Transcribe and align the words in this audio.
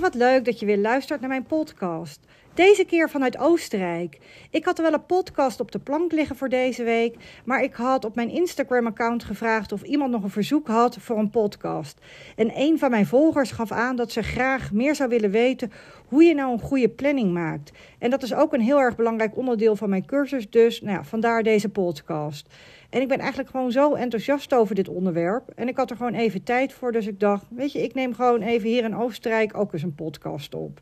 Wat 0.00 0.14
leuk 0.14 0.44
dat 0.44 0.60
je 0.60 0.66
weer 0.66 0.78
luistert 0.78 1.20
naar 1.20 1.28
mijn 1.28 1.46
podcast. 1.46 2.20
Deze 2.54 2.84
keer 2.84 3.10
vanuit 3.10 3.38
Oostenrijk. 3.38 4.18
Ik 4.50 4.64
had 4.64 4.78
er 4.78 4.84
wel 4.84 4.92
een 4.92 5.06
podcast 5.06 5.60
op 5.60 5.72
de 5.72 5.78
plank 5.78 6.12
liggen 6.12 6.36
voor 6.36 6.48
deze 6.48 6.82
week, 6.82 7.16
maar 7.44 7.62
ik 7.62 7.74
had 7.74 8.04
op 8.04 8.14
mijn 8.14 8.30
Instagram-account 8.30 9.24
gevraagd 9.24 9.72
of 9.72 9.82
iemand 9.82 10.10
nog 10.10 10.22
een 10.22 10.30
verzoek 10.30 10.66
had 10.66 10.96
voor 11.00 11.18
een 11.18 11.30
podcast. 11.30 11.98
En 12.36 12.50
een 12.54 12.78
van 12.78 12.90
mijn 12.90 13.06
volgers 13.06 13.50
gaf 13.50 13.72
aan 13.72 13.96
dat 13.96 14.12
ze 14.12 14.22
graag 14.22 14.72
meer 14.72 14.94
zou 14.94 15.08
willen 15.08 15.30
weten 15.30 15.72
hoe 16.08 16.24
je 16.24 16.34
nou 16.34 16.52
een 16.52 16.60
goede 16.60 16.88
planning 16.88 17.32
maakt. 17.32 17.72
En 17.98 18.10
dat 18.10 18.22
is 18.22 18.34
ook 18.34 18.52
een 18.52 18.60
heel 18.60 18.80
erg 18.80 18.96
belangrijk 18.96 19.36
onderdeel 19.36 19.76
van 19.76 19.88
mijn 19.88 20.06
cursus, 20.06 20.50
dus 20.50 20.80
nou 20.80 20.96
ja, 20.96 21.04
vandaar 21.04 21.42
deze 21.42 21.68
podcast. 21.68 22.48
En 22.94 23.00
ik 23.00 23.08
ben 23.08 23.18
eigenlijk 23.18 23.50
gewoon 23.50 23.72
zo 23.72 23.94
enthousiast 23.94 24.54
over 24.54 24.74
dit 24.74 24.88
onderwerp. 24.88 25.50
En 25.54 25.68
ik 25.68 25.76
had 25.76 25.90
er 25.90 25.96
gewoon 25.96 26.14
even 26.14 26.42
tijd 26.42 26.72
voor. 26.72 26.92
Dus 26.92 27.06
ik 27.06 27.20
dacht, 27.20 27.46
weet 27.50 27.72
je, 27.72 27.82
ik 27.82 27.94
neem 27.94 28.14
gewoon 28.14 28.40
even 28.40 28.68
hier 28.68 28.84
in 28.84 28.96
Oostenrijk 28.96 29.56
ook 29.56 29.72
eens 29.72 29.82
een 29.82 29.94
podcast 29.94 30.54
op. 30.54 30.80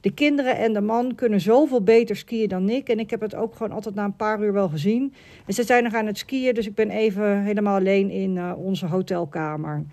De 0.00 0.12
kinderen 0.12 0.56
en 0.56 0.72
de 0.72 0.80
man 0.80 1.14
kunnen 1.14 1.40
zoveel 1.40 1.82
beter 1.82 2.16
skiën 2.16 2.48
dan 2.48 2.68
ik. 2.68 2.88
En 2.88 2.98
ik 2.98 3.10
heb 3.10 3.20
het 3.20 3.34
ook 3.34 3.54
gewoon 3.54 3.72
altijd 3.72 3.94
na 3.94 4.04
een 4.04 4.16
paar 4.16 4.42
uur 4.42 4.52
wel 4.52 4.68
gezien. 4.68 5.14
En 5.46 5.54
ze 5.54 5.62
zijn 5.62 5.84
nog 5.84 5.94
aan 5.94 6.06
het 6.06 6.18
skiën, 6.18 6.54
dus 6.54 6.66
ik 6.66 6.74
ben 6.74 6.90
even 6.90 7.42
helemaal 7.42 7.76
alleen 7.76 8.10
in 8.10 8.36
uh, 8.36 8.52
onze 8.56 8.86
hotelkamer. 8.86 9.84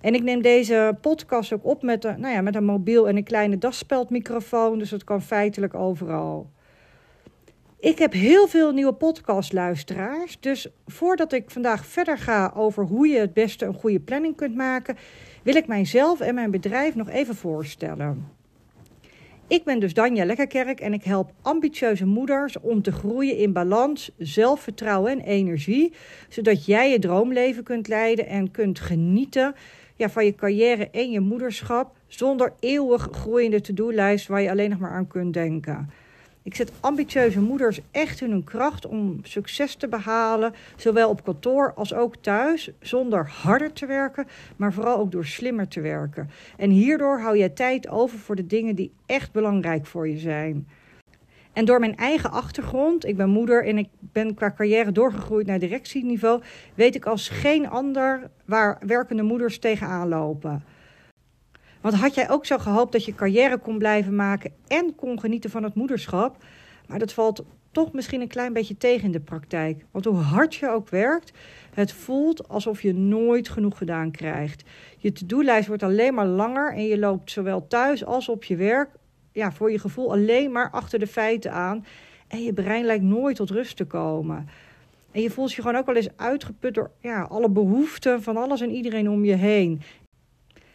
En 0.00 0.14
ik 0.14 0.22
neem 0.22 0.42
deze 0.42 0.96
podcast 1.00 1.52
ook 1.52 1.64
op 1.64 1.82
met, 1.82 2.04
een, 2.04 2.20
nou 2.20 2.34
ja, 2.34 2.40
met 2.40 2.54
een 2.54 2.64
mobiel 2.64 3.08
en 3.08 3.16
een 3.16 3.24
kleine 3.24 3.58
daspeldmicrofoon. 3.58 4.78
Dus 4.78 4.90
dat 4.90 5.04
kan 5.04 5.22
feitelijk 5.22 5.74
overal. 5.74 6.50
Ik 7.80 7.98
heb 7.98 8.12
heel 8.12 8.48
veel 8.48 8.72
nieuwe 8.72 8.92
podcastluisteraars. 8.92 10.40
Dus 10.40 10.68
voordat 10.86 11.32
ik 11.32 11.50
vandaag 11.50 11.86
verder 11.86 12.18
ga 12.18 12.52
over 12.54 12.84
hoe 12.84 13.08
je 13.08 13.18
het 13.18 13.32
beste 13.32 13.64
een 13.64 13.74
goede 13.74 14.00
planning 14.00 14.36
kunt 14.36 14.54
maken, 14.54 14.96
wil 15.42 15.54
ik 15.54 15.66
mijzelf 15.66 16.20
en 16.20 16.34
mijn 16.34 16.50
bedrijf 16.50 16.94
nog 16.94 17.08
even 17.08 17.34
voorstellen. 17.34 18.28
Ik 19.46 19.64
ben 19.64 19.80
dus 19.80 19.94
Danja 19.94 20.24
Lekkerkerk 20.24 20.80
en 20.80 20.92
ik 20.92 21.04
help 21.04 21.32
ambitieuze 21.42 22.06
moeders 22.06 22.60
om 22.60 22.82
te 22.82 22.92
groeien 22.92 23.36
in 23.36 23.52
balans, 23.52 24.10
zelfvertrouwen 24.18 25.12
en 25.12 25.20
energie, 25.20 25.92
zodat 26.28 26.64
jij 26.64 26.90
je 26.90 26.98
droomleven 26.98 27.62
kunt 27.62 27.88
leiden 27.88 28.26
en 28.26 28.50
kunt 28.50 28.80
genieten 28.80 29.54
ja, 29.96 30.10
van 30.10 30.24
je 30.24 30.34
carrière 30.34 30.90
en 30.90 31.10
je 31.10 31.20
moederschap 31.20 31.96
zonder 32.06 32.52
eeuwig 32.58 33.08
groeiende 33.12 33.60
to-do-lijst 33.60 34.28
waar 34.28 34.42
je 34.42 34.50
alleen 34.50 34.70
nog 34.70 34.78
maar 34.78 34.92
aan 34.92 35.08
kunt 35.08 35.34
denken. 35.34 35.90
Ik 36.50 36.56
zet 36.56 36.72
ambitieuze 36.80 37.40
moeders 37.40 37.80
echt 37.90 38.20
in 38.20 38.30
hun 38.30 38.44
kracht 38.44 38.86
om 38.86 39.18
succes 39.22 39.74
te 39.74 39.88
behalen, 39.88 40.54
zowel 40.76 41.08
op 41.08 41.24
kantoor 41.24 41.72
als 41.74 41.94
ook 41.94 42.16
thuis, 42.16 42.70
zonder 42.80 43.28
harder 43.28 43.72
te 43.72 43.86
werken, 43.86 44.26
maar 44.56 44.72
vooral 44.72 44.98
ook 44.98 45.12
door 45.12 45.26
slimmer 45.26 45.68
te 45.68 45.80
werken. 45.80 46.30
En 46.56 46.70
hierdoor 46.70 47.20
hou 47.20 47.36
je 47.36 47.52
tijd 47.52 47.88
over 47.88 48.18
voor 48.18 48.36
de 48.36 48.46
dingen 48.46 48.74
die 48.74 48.92
echt 49.06 49.32
belangrijk 49.32 49.86
voor 49.86 50.08
je 50.08 50.18
zijn. 50.18 50.68
En 51.52 51.64
door 51.64 51.80
mijn 51.80 51.96
eigen 51.96 52.30
achtergrond, 52.30 53.06
ik 53.06 53.16
ben 53.16 53.28
moeder 53.28 53.66
en 53.66 53.78
ik 53.78 53.88
ben 54.00 54.34
qua 54.34 54.52
carrière 54.56 54.92
doorgegroeid 54.92 55.46
naar 55.46 55.58
directieniveau, 55.58 56.42
weet 56.74 56.94
ik 56.94 57.06
als 57.06 57.28
geen 57.28 57.68
ander 57.68 58.30
waar 58.44 58.78
werkende 58.86 59.22
moeders 59.22 59.58
tegenaan 59.58 60.08
lopen. 60.08 60.64
Want 61.80 61.94
had 61.94 62.14
jij 62.14 62.30
ook 62.30 62.46
zo 62.46 62.58
gehoopt 62.58 62.92
dat 62.92 63.04
je 63.04 63.14
carrière 63.14 63.58
kon 63.58 63.78
blijven 63.78 64.14
maken 64.14 64.52
en 64.66 64.94
kon 64.94 65.20
genieten 65.20 65.50
van 65.50 65.62
het 65.62 65.74
moederschap? 65.74 66.36
Maar 66.86 66.98
dat 66.98 67.12
valt 67.12 67.44
toch 67.72 67.92
misschien 67.92 68.20
een 68.20 68.28
klein 68.28 68.52
beetje 68.52 68.76
tegen 68.76 69.04
in 69.04 69.12
de 69.12 69.20
praktijk. 69.20 69.84
Want 69.90 70.04
hoe 70.04 70.14
hard 70.16 70.54
je 70.54 70.70
ook 70.70 70.88
werkt, 70.88 71.32
het 71.74 71.92
voelt 71.92 72.48
alsof 72.48 72.82
je 72.82 72.94
nooit 72.94 73.48
genoeg 73.48 73.78
gedaan 73.78 74.10
krijgt. 74.10 74.64
Je 74.98 75.12
to-do-lijst 75.12 75.68
wordt 75.68 75.82
alleen 75.82 76.14
maar 76.14 76.26
langer 76.26 76.72
en 76.72 76.84
je 76.84 76.98
loopt 76.98 77.30
zowel 77.30 77.66
thuis 77.66 78.04
als 78.04 78.28
op 78.28 78.44
je 78.44 78.56
werk, 78.56 78.90
ja, 79.32 79.52
voor 79.52 79.70
je 79.70 79.78
gevoel 79.78 80.12
alleen 80.12 80.52
maar 80.52 80.70
achter 80.70 80.98
de 80.98 81.06
feiten 81.06 81.52
aan. 81.52 81.84
En 82.28 82.42
je 82.42 82.52
brein 82.52 82.84
lijkt 82.84 83.04
nooit 83.04 83.36
tot 83.36 83.50
rust 83.50 83.76
te 83.76 83.84
komen. 83.84 84.48
En 85.12 85.22
je 85.22 85.30
voelt 85.30 85.52
je 85.52 85.62
gewoon 85.62 85.76
ook 85.76 85.86
wel 85.86 85.96
eens 85.96 86.16
uitgeput 86.16 86.74
door 86.74 86.90
ja, 87.00 87.22
alle 87.22 87.50
behoeften 87.50 88.22
van 88.22 88.36
alles 88.36 88.60
en 88.60 88.70
iedereen 88.70 89.10
om 89.10 89.24
je 89.24 89.34
heen. 89.34 89.82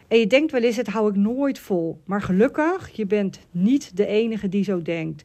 En 0.08 0.18
je 0.18 0.26
denkt 0.26 0.52
wel 0.52 0.62
eens, 0.62 0.76
het 0.76 0.86
hou 0.86 1.10
ik 1.10 1.16
nooit 1.16 1.58
vol. 1.58 2.00
Maar 2.04 2.22
gelukkig, 2.22 2.90
je 2.90 3.06
bent 3.06 3.40
niet 3.50 3.96
de 3.96 4.06
enige 4.06 4.48
die 4.48 4.64
zo 4.64 4.82
denkt. 4.82 5.22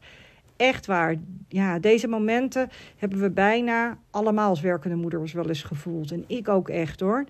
Echt 0.56 0.86
waar. 0.86 1.16
Ja, 1.48 1.78
deze 1.78 2.08
momenten 2.08 2.68
hebben 2.96 3.20
we 3.20 3.30
bijna 3.30 3.98
allemaal 4.10 4.48
als 4.48 4.60
werkende 4.60 4.96
moeders 4.96 5.32
wel 5.32 5.48
eens 5.48 5.62
gevoeld. 5.62 6.12
En 6.12 6.24
ik 6.26 6.48
ook 6.48 6.68
echt 6.68 7.00
hoor. 7.00 7.24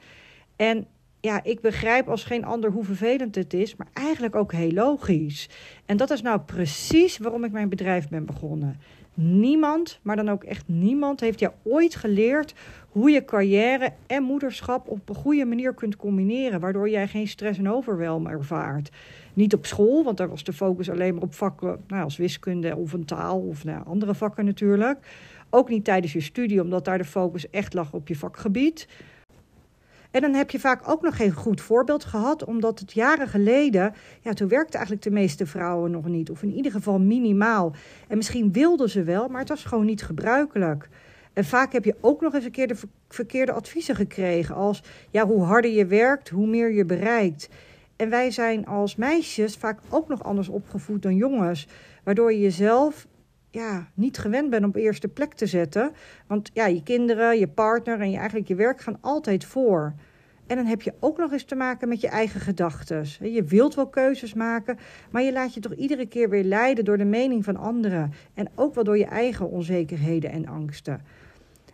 En 0.56 0.86
ja, 1.20 1.44
ik 1.44 1.60
begrijp 1.60 2.08
als 2.08 2.24
geen 2.24 2.44
ander 2.44 2.70
hoe 2.70 2.84
vervelend 2.84 3.34
het 3.34 3.54
is, 3.54 3.76
maar 3.76 3.86
eigenlijk 3.92 4.34
ook 4.34 4.52
heel 4.52 4.72
logisch. 4.72 5.48
En 5.86 5.96
dat 5.96 6.10
is 6.10 6.22
nou 6.22 6.40
precies 6.40 7.18
waarom 7.18 7.44
ik 7.44 7.52
mijn 7.52 7.68
bedrijf 7.68 8.08
ben 8.08 8.24
begonnen. 8.24 8.80
Niemand, 9.14 9.98
maar 10.02 10.16
dan 10.16 10.30
ook 10.30 10.44
echt 10.44 10.68
niemand, 10.68 11.20
heeft 11.20 11.38
jou 11.38 11.52
ooit 11.62 11.94
geleerd 11.94 12.54
hoe 12.88 13.10
je 13.10 13.24
carrière 13.24 13.92
en 14.06 14.22
moederschap 14.22 14.88
op 14.88 15.08
een 15.08 15.14
goede 15.14 15.44
manier 15.44 15.74
kunt 15.74 15.96
combineren, 15.96 16.60
waardoor 16.60 16.88
jij 16.88 17.08
geen 17.08 17.28
stress 17.28 17.58
en 17.58 17.70
overwelm 17.70 18.26
ervaart. 18.26 18.90
Niet 19.34 19.54
op 19.54 19.66
school, 19.66 20.04
want 20.04 20.16
daar 20.16 20.28
was 20.28 20.44
de 20.44 20.52
focus 20.52 20.90
alleen 20.90 21.14
maar 21.14 21.22
op 21.22 21.34
vakken 21.34 21.80
nou, 21.86 22.04
als 22.04 22.16
wiskunde 22.16 22.76
of 22.76 22.92
een 22.92 23.04
taal 23.04 23.40
of 23.40 23.64
nou, 23.64 23.86
andere 23.86 24.14
vakken 24.14 24.44
natuurlijk. 24.44 24.98
Ook 25.50 25.68
niet 25.68 25.84
tijdens 25.84 26.12
je 26.12 26.20
studie, 26.20 26.62
omdat 26.62 26.84
daar 26.84 26.98
de 26.98 27.04
focus 27.04 27.50
echt 27.50 27.74
lag 27.74 27.92
op 27.92 28.08
je 28.08 28.16
vakgebied. 28.16 28.88
En 30.12 30.20
dan 30.20 30.34
heb 30.34 30.50
je 30.50 30.60
vaak 30.60 30.88
ook 30.88 31.02
nog 31.02 31.16
geen 31.16 31.32
goed 31.32 31.60
voorbeeld 31.60 32.04
gehad, 32.04 32.44
omdat 32.44 32.78
het 32.78 32.92
jaren 32.92 33.28
geleden, 33.28 33.94
ja, 34.20 34.32
toen 34.32 34.48
werkten 34.48 34.74
eigenlijk 34.74 35.04
de 35.04 35.10
meeste 35.10 35.46
vrouwen 35.46 35.90
nog 35.90 36.04
niet, 36.04 36.30
of 36.30 36.42
in 36.42 36.52
ieder 36.52 36.72
geval 36.72 36.98
minimaal. 36.98 37.72
En 38.08 38.16
misschien 38.16 38.52
wilden 38.52 38.90
ze 38.90 39.02
wel, 39.02 39.28
maar 39.28 39.40
het 39.40 39.48
was 39.48 39.64
gewoon 39.64 39.84
niet 39.84 40.02
gebruikelijk. 40.02 40.88
En 41.32 41.44
vaak 41.44 41.72
heb 41.72 41.84
je 41.84 41.96
ook 42.00 42.20
nog 42.20 42.34
eens 42.34 42.44
een 42.44 42.50
keer 42.50 42.68
de 42.68 42.76
verkeerde 43.08 43.52
adviezen 43.52 43.96
gekregen, 43.96 44.54
als 44.54 44.82
ja, 45.10 45.26
hoe 45.26 45.42
harder 45.42 45.70
je 45.70 45.86
werkt, 45.86 46.28
hoe 46.28 46.46
meer 46.46 46.72
je 46.72 46.84
bereikt. 46.84 47.48
En 47.96 48.10
wij 48.10 48.30
zijn 48.30 48.66
als 48.66 48.96
meisjes 48.96 49.56
vaak 49.56 49.80
ook 49.88 50.08
nog 50.08 50.24
anders 50.24 50.48
opgevoed 50.48 51.02
dan 51.02 51.16
jongens, 51.16 51.66
waardoor 52.04 52.32
je 52.32 52.40
jezelf 52.40 53.06
ja, 53.52 53.88
niet 53.94 54.18
gewend 54.18 54.50
bent 54.50 54.64
op 54.64 54.76
eerste 54.76 55.08
plek 55.08 55.34
te 55.34 55.46
zetten. 55.46 55.92
Want 56.26 56.50
ja, 56.52 56.66
je 56.66 56.82
kinderen, 56.82 57.38
je 57.38 57.48
partner 57.48 58.00
en 58.00 58.10
je, 58.10 58.16
eigenlijk 58.16 58.48
je 58.48 58.54
werk 58.54 58.80
gaan 58.80 58.98
altijd 59.00 59.44
voor. 59.44 59.94
En 60.46 60.56
dan 60.56 60.66
heb 60.66 60.82
je 60.82 60.94
ook 61.00 61.18
nog 61.18 61.32
eens 61.32 61.44
te 61.44 61.54
maken 61.54 61.88
met 61.88 62.00
je 62.00 62.08
eigen 62.08 62.40
gedachten. 62.40 63.06
Je 63.20 63.42
wilt 63.44 63.74
wel 63.74 63.88
keuzes 63.88 64.34
maken, 64.34 64.78
maar 65.10 65.22
je 65.22 65.32
laat 65.32 65.54
je 65.54 65.60
toch 65.60 65.74
iedere 65.74 66.06
keer 66.06 66.28
weer 66.28 66.44
leiden 66.44 66.84
door 66.84 66.98
de 66.98 67.04
mening 67.04 67.44
van 67.44 67.56
anderen. 67.56 68.12
En 68.34 68.48
ook 68.54 68.74
wel 68.74 68.84
door 68.84 68.98
je 68.98 69.06
eigen 69.06 69.50
onzekerheden 69.50 70.30
en 70.30 70.46
angsten. 70.46 71.00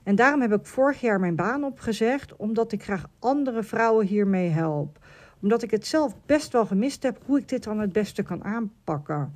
En 0.02 0.14
daarom 0.14 0.40
heb 0.40 0.52
ik 0.52 0.66
vorig 0.66 1.00
jaar 1.00 1.20
mijn 1.20 1.36
baan 1.36 1.64
opgezegd, 1.64 2.36
omdat 2.36 2.72
ik 2.72 2.82
graag 2.82 3.08
andere 3.18 3.62
vrouwen 3.62 4.06
hiermee 4.06 4.48
help. 4.48 4.98
Omdat 5.42 5.62
ik 5.62 5.70
het 5.70 5.86
zelf 5.86 6.14
best 6.26 6.52
wel 6.52 6.66
gemist 6.66 7.02
heb 7.02 7.18
hoe 7.26 7.38
ik 7.38 7.48
dit 7.48 7.64
dan 7.64 7.78
het 7.78 7.92
beste 7.92 8.22
kan 8.22 8.44
aanpakken. 8.44 9.32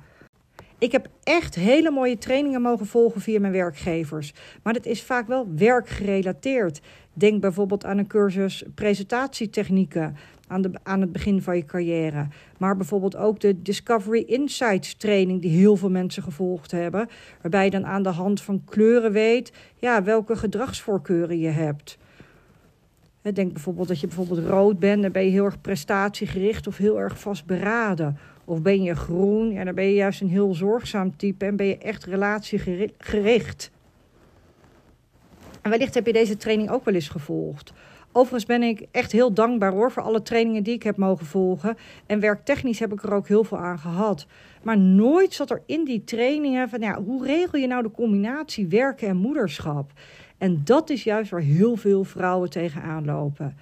Ik 0.83 0.91
heb 0.91 1.07
echt 1.23 1.55
hele 1.55 1.91
mooie 1.91 2.17
trainingen 2.17 2.61
mogen 2.61 2.85
volgen 2.85 3.21
via 3.21 3.39
mijn 3.39 3.53
werkgevers. 3.53 4.33
Maar 4.63 4.73
dat 4.73 4.85
is 4.85 5.03
vaak 5.03 5.27
wel 5.27 5.47
werkgerelateerd. 5.55 6.81
Denk 7.13 7.41
bijvoorbeeld 7.41 7.85
aan 7.85 7.97
een 7.97 8.07
cursus 8.07 8.63
presentatietechnieken 8.75 10.15
aan, 10.47 10.61
de, 10.61 10.71
aan 10.83 11.01
het 11.01 11.11
begin 11.11 11.41
van 11.41 11.55
je 11.55 11.65
carrière. 11.65 12.27
Maar 12.57 12.77
bijvoorbeeld 12.77 13.15
ook 13.15 13.39
de 13.39 13.61
Discovery 13.61 14.23
Insights 14.27 14.95
training 14.95 15.41
die 15.41 15.57
heel 15.57 15.75
veel 15.75 15.89
mensen 15.89 16.23
gevolgd 16.23 16.71
hebben. 16.71 17.09
Waarbij 17.41 17.65
je 17.65 17.71
dan 17.71 17.85
aan 17.85 18.03
de 18.03 18.09
hand 18.09 18.41
van 18.41 18.63
kleuren 18.65 19.11
weet 19.11 19.51
ja, 19.75 20.03
welke 20.03 20.35
gedragsvoorkeuren 20.35 21.39
je 21.39 21.49
hebt. 21.49 21.97
Denk 23.21 23.53
bijvoorbeeld 23.53 23.87
dat 23.87 23.99
je 23.99 24.07
bijvoorbeeld 24.07 24.47
rood 24.47 24.79
bent, 24.79 25.01
dan 25.01 25.11
ben 25.11 25.25
je 25.25 25.31
heel 25.31 25.45
erg 25.45 25.61
prestatiegericht 25.61 26.67
of 26.67 26.77
heel 26.77 26.99
erg 26.99 27.19
vastberaden. 27.19 28.17
Of 28.45 28.61
ben 28.61 28.83
je 28.83 28.95
groen, 28.95 29.51
ja, 29.51 29.63
dan 29.63 29.75
ben 29.75 29.85
je 29.85 29.93
juist 29.93 30.21
een 30.21 30.29
heel 30.29 30.53
zorgzaam 30.53 31.15
type 31.17 31.45
en 31.45 31.55
ben 31.55 31.65
je 31.65 31.77
echt 31.77 32.03
relatiegericht. 32.03 33.71
En 35.61 35.69
wellicht 35.69 35.93
heb 35.93 36.05
je 36.05 36.13
deze 36.13 36.37
training 36.37 36.69
ook 36.69 36.85
wel 36.85 36.93
eens 36.93 37.09
gevolgd. 37.09 37.73
Overigens 38.11 38.45
ben 38.45 38.63
ik 38.63 38.85
echt 38.91 39.11
heel 39.11 39.33
dankbaar 39.33 39.71
hoor 39.71 39.91
voor 39.91 40.03
alle 40.03 40.21
trainingen 40.21 40.63
die 40.63 40.73
ik 40.73 40.83
heb 40.83 40.97
mogen 40.97 41.25
volgen. 41.25 41.77
En 42.05 42.19
werktechnisch 42.19 42.79
heb 42.79 42.93
ik 42.93 43.03
er 43.03 43.13
ook 43.13 43.27
heel 43.27 43.43
veel 43.43 43.57
aan 43.57 43.79
gehad. 43.79 44.27
Maar 44.63 44.77
nooit 44.77 45.33
zat 45.33 45.49
er 45.49 45.61
in 45.65 45.83
die 45.85 46.03
trainingen 46.03 46.69
van 46.69 46.79
ja, 46.79 47.01
hoe 47.01 47.25
regel 47.25 47.59
je 47.59 47.67
nou 47.67 47.83
de 47.83 47.91
combinatie 47.91 48.67
werken 48.67 49.07
en 49.07 49.17
moederschap? 49.17 49.91
En 50.37 50.61
dat 50.63 50.89
is 50.89 51.03
juist 51.03 51.31
waar 51.31 51.41
heel 51.41 51.75
veel 51.75 52.03
vrouwen 52.03 52.49
tegenaan 52.49 53.05
lopen. 53.05 53.57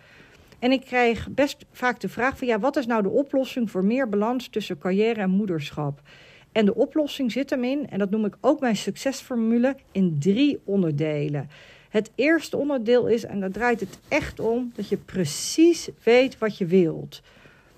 En 0.61 0.71
ik 0.71 0.81
krijg 0.81 1.29
best 1.29 1.65
vaak 1.71 1.99
de 1.99 2.09
vraag 2.09 2.37
van 2.37 2.47
ja, 2.47 2.59
wat 2.59 2.75
is 2.75 2.85
nou 2.85 3.01
de 3.01 3.09
oplossing 3.09 3.71
voor 3.71 3.85
meer 3.85 4.09
balans 4.09 4.47
tussen 4.47 4.77
carrière 4.77 5.21
en 5.21 5.29
moederschap? 5.29 6.01
En 6.51 6.65
de 6.65 6.75
oplossing 6.75 7.31
zit 7.31 7.49
hem 7.49 7.63
in, 7.63 7.89
en 7.89 7.99
dat 7.99 8.09
noem 8.09 8.25
ik 8.25 8.37
ook 8.41 8.59
mijn 8.59 8.75
succesformule, 8.75 9.75
in 9.91 10.15
drie 10.19 10.59
onderdelen. 10.63 11.49
Het 11.89 12.11
eerste 12.15 12.57
onderdeel 12.57 13.07
is, 13.07 13.23
en 13.23 13.39
daar 13.39 13.51
draait 13.51 13.79
het 13.79 13.99
echt 14.07 14.39
om, 14.39 14.71
dat 14.75 14.89
je 14.89 14.97
precies 14.97 15.89
weet 16.03 16.37
wat 16.37 16.57
je 16.57 16.65
wilt. 16.65 17.21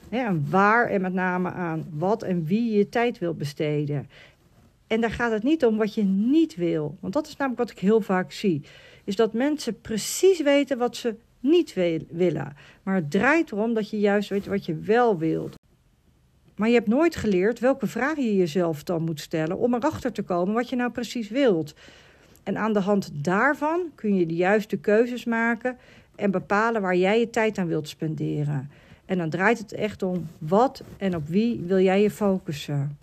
En 0.09 0.45
waar 0.49 0.89
en 0.89 1.01
met 1.01 1.13
name 1.13 1.51
aan 1.51 1.85
wat 1.93 2.23
en 2.23 2.45
wie 2.45 2.77
je 2.77 2.89
tijd 2.89 3.19
wil 3.19 3.33
besteden. 3.33 4.09
En 4.87 5.01
daar 5.01 5.11
gaat 5.11 5.31
het 5.31 5.43
niet 5.43 5.65
om 5.65 5.77
wat 5.77 5.93
je 5.93 6.03
niet 6.03 6.55
wil. 6.55 6.97
Want 6.99 7.13
dat 7.13 7.27
is 7.27 7.37
namelijk 7.37 7.61
wat 7.61 7.71
ik 7.71 7.79
heel 7.79 8.01
vaak 8.01 8.31
zie. 8.31 8.61
Is 9.03 9.15
dat 9.15 9.33
mensen 9.33 9.81
precies 9.81 10.41
weten 10.41 10.77
wat 10.77 10.95
ze 10.95 11.15
niet 11.43 11.73
willen. 12.09 12.55
Maar 12.83 12.95
het 12.95 13.11
draait 13.11 13.51
erom 13.51 13.73
dat 13.73 13.89
je 13.89 13.99
juist 13.99 14.29
weet 14.29 14.45
wat 14.45 14.65
je 14.65 14.75
wel 14.75 15.17
wilt. 15.17 15.55
Maar 16.55 16.67
je 16.67 16.73
hebt 16.73 16.87
nooit 16.87 17.15
geleerd 17.15 17.59
welke 17.59 17.87
vragen 17.87 18.23
je 18.23 18.35
jezelf 18.35 18.83
dan 18.83 19.03
moet 19.03 19.19
stellen 19.19 19.57
om 19.57 19.73
erachter 19.73 20.11
te 20.11 20.21
komen 20.21 20.53
wat 20.53 20.69
je 20.69 20.75
nou 20.75 20.91
precies 20.91 21.29
wilt. 21.29 21.75
En 22.43 22.57
aan 22.57 22.73
de 22.73 22.79
hand 22.79 23.09
daarvan 23.13 23.81
kun 23.95 24.15
je 24.15 24.25
de 24.25 24.35
juiste 24.35 24.77
keuzes 24.77 25.25
maken 25.25 25.77
en 26.15 26.31
bepalen 26.31 26.81
waar 26.81 26.95
jij 26.95 27.19
je 27.19 27.29
tijd 27.29 27.57
aan 27.57 27.67
wilt 27.67 27.87
spenderen. 27.87 28.69
En 29.05 29.17
dan 29.17 29.29
draait 29.29 29.57
het 29.57 29.73
echt 29.73 30.03
om 30.03 30.27
wat 30.37 30.83
en 30.97 31.15
op 31.15 31.27
wie 31.27 31.59
wil 31.59 31.79
jij 31.79 32.01
je 32.01 32.11
focussen. 32.11 32.97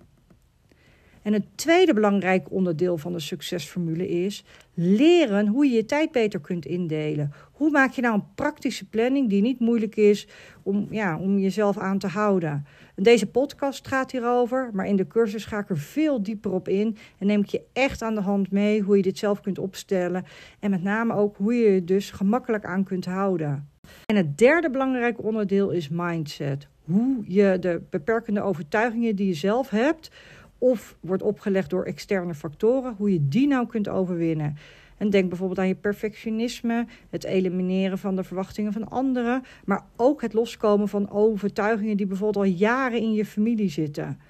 En 1.23 1.33
het 1.33 1.45
tweede 1.55 1.95
belangrijk 1.95 2.51
onderdeel 2.51 2.99
van 2.99 3.13
de 3.13 3.21
succesformule 3.21 4.09
is 4.09 4.45
leren 4.75 5.47
hoe 5.47 5.67
je 5.67 5.75
je 5.75 5.85
tijd 5.85 6.13
beter 6.13 6.41
kunt 6.41 6.67
indelen. 6.67 7.33
Hoe 7.61 7.71
maak 7.71 7.91
je 7.91 8.03
nou 8.03 8.15
een 8.15 8.35
praktische 8.35 8.89
planning 8.89 9.29
die 9.29 9.43
niet 9.43 9.61
moeilijk 9.61 9.97
is 9.97 10.29
om, 10.63 10.87
ja, 10.91 11.19
om 11.19 11.39
jezelf 11.39 11.79
aan 11.79 11.99
te 11.99 12.07
houden? 12.07 12.67
En 12.95 13.03
deze 13.03 13.27
podcast 13.27 13.89
gaat 13.89 14.11
hierover, 14.11 14.71
maar 14.73 14.87
in 14.87 14.97
de 14.97 15.07
cursus 15.07 15.45
ga 15.45 15.59
ik 15.59 15.71
er 15.71 15.79
veel 15.79 16.23
dieper 16.23 16.53
op 16.53 16.69
in 16.69 16.97
en 17.19 17.27
neem 17.27 17.41
ik 17.41 17.47
je 17.47 17.63
echt 17.73 18.03
aan 18.03 18.15
de 18.15 18.21
hand 18.21 18.51
mee 18.51 18.81
hoe 18.81 18.97
je 18.97 19.03
dit 19.03 19.19
zelf 19.19 19.41
kunt 19.41 19.59
opstellen 19.59 20.25
en 20.61 20.71
met 20.71 20.83
name 20.83 21.15
ook 21.15 21.37
hoe 21.37 21.55
je 21.55 21.71
je 21.71 21.85
dus 21.85 22.11
gemakkelijk 22.11 22.65
aan 22.65 22.85
kunt 22.85 23.05
houden. 23.05 23.69
En 24.07 24.17
het 24.17 24.39
derde 24.39 24.71
belangrijke 24.71 25.23
onderdeel 25.23 25.71
is 25.71 25.89
mindset. 25.89 26.69
Hoe 26.85 27.25
je 27.27 27.57
de 27.61 27.83
beperkende 27.91 28.41
overtuigingen 28.41 29.17
die 29.17 29.27
je 29.27 29.35
zelf 29.35 29.71
hebt, 29.71 30.11
of 30.59 30.97
wordt 31.01 31.23
opgelegd 31.23 31.71
door 31.71 31.85
externe 31.85 32.35
factoren, 32.35 32.95
hoe 32.97 33.13
je 33.13 33.29
die 33.29 33.47
nou 33.47 33.67
kunt 33.67 33.89
overwinnen. 33.89 34.57
En 35.01 35.11
denk 35.11 35.29
bijvoorbeeld 35.29 35.59
aan 35.59 35.69
je 35.69 35.75
perfectionisme, 35.75 36.87
het 37.11 37.25
elimineren 37.25 37.99
van 37.99 38.17
de 38.17 38.25
verwachtingen 38.25 38.73
van 38.73 38.89
anderen, 38.89 39.43
maar 39.65 39.85
ook 39.97 40.23
het 40.23 40.33
loskomen 40.33 40.89
van 40.89 41.11
overtuigingen 41.11 41.97
die 41.97 42.07
bijvoorbeeld 42.07 42.47
al 42.47 42.53
jaren 42.53 43.01
in 43.01 43.13
je 43.13 43.25
familie 43.25 43.71
zitten. 43.71 44.21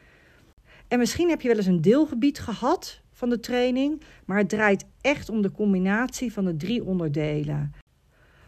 En 0.88 0.98
misschien 0.98 1.28
heb 1.28 1.40
je 1.40 1.48
wel 1.48 1.56
eens 1.56 1.66
een 1.66 1.80
deelgebied 1.80 2.38
gehad 2.38 3.00
van 3.12 3.28
de 3.28 3.40
training, 3.40 4.00
maar 4.24 4.38
het 4.38 4.48
draait 4.48 4.84
echt 5.00 5.28
om 5.28 5.42
de 5.42 5.50
combinatie 5.50 6.32
van 6.32 6.44
de 6.44 6.56
drie 6.56 6.84
onderdelen. 6.84 7.72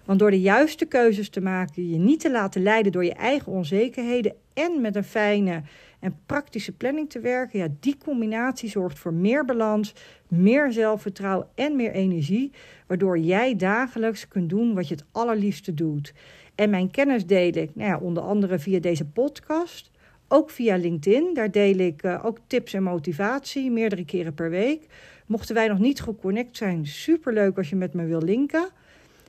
Want 0.05 0.19
door 0.19 0.31
de 0.31 0.41
juiste 0.41 0.85
keuzes 0.85 1.29
te 1.29 1.41
maken, 1.41 1.89
je 1.89 1.99
niet 1.99 2.21
te 2.21 2.31
laten 2.31 2.63
leiden 2.63 2.93
door 2.93 3.05
je 3.05 3.15
eigen 3.15 3.53
onzekerheden 3.53 4.35
en 4.55 4.81
met 4.81 4.97
een 4.97 5.05
fijne 5.05 5.63
en 6.03 6.19
praktische 6.27 6.73
planning 6.73 7.11
te 7.11 7.21
werken, 7.21 7.59
ja, 7.59 7.69
die 7.81 7.97
combinatie 8.05 8.69
zorgt 8.69 8.99
voor 8.99 9.15
meer 9.15 9.45
balans, 9.45 9.95
meer 10.29 10.73
zelfvertrouwen 10.73 11.49
en 11.55 11.77
meer 11.77 11.93
energie, 11.93 12.53
waardoor 12.87 13.19
jij 13.19 13.57
dagelijks 13.57 14.29
kunt 14.29 14.51
doen 14.51 14.75
wat 14.75 14.89
je 14.89 14.95
het 14.95 15.05
allerliefste 15.13 15.75
doet. 15.75 16.15
En 16.55 16.71
mijn 16.71 16.91
kennis 16.91 17.27
deel 17.27 17.53
ik, 17.55 17.75
nou 17.75 17.91
ja, 17.91 17.99
onder 17.99 18.23
andere 18.23 18.59
via 18.59 18.81
deze 18.81 19.05
podcast, 19.05 19.91
ook 20.29 20.51
via 20.51 20.77
LinkedIn. 20.77 21.35
Daar 21.35 21.51
deel 21.51 21.77
ik 21.77 22.03
uh, 22.03 22.25
ook 22.25 22.39
tips 22.47 22.73
en 22.75 22.83
motivatie, 22.83 23.71
meerdere 23.71 24.05
keren 24.05 24.35
per 24.35 24.51
week. 24.51 24.87
Mochten 25.27 25.55
wij 25.55 25.69
nog 25.69 25.79
niet 25.79 26.01
geconnect 26.01 26.57
zijn, 26.57 26.87
superleuk 26.87 27.57
als 27.57 27.71
je 27.71 27.77
met 27.77 27.95
me 27.95 28.05
wil 28.05 28.23
linken. 28.23 28.69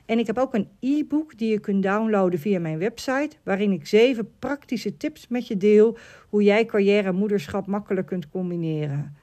En 0.06 0.18
ik 0.18 0.26
heb 0.26 0.38
ook 0.38 0.54
een 0.54 0.68
e-book 0.80 1.38
die 1.38 1.50
je 1.50 1.58
kunt 1.58 1.82
downloaden 1.82 2.38
via 2.38 2.58
mijn 2.60 2.78
website, 2.78 3.36
waarin 3.42 3.72
ik 3.72 3.86
zeven 3.86 4.30
praktische 4.38 4.96
tips 4.96 5.28
met 5.28 5.46
je 5.46 5.56
deel 5.56 5.98
hoe 6.28 6.42
jij 6.42 6.64
carrière 6.64 7.08
en 7.08 7.14
moederschap 7.14 7.66
makkelijk 7.66 8.06
kunt 8.06 8.28
combineren. 8.28 9.16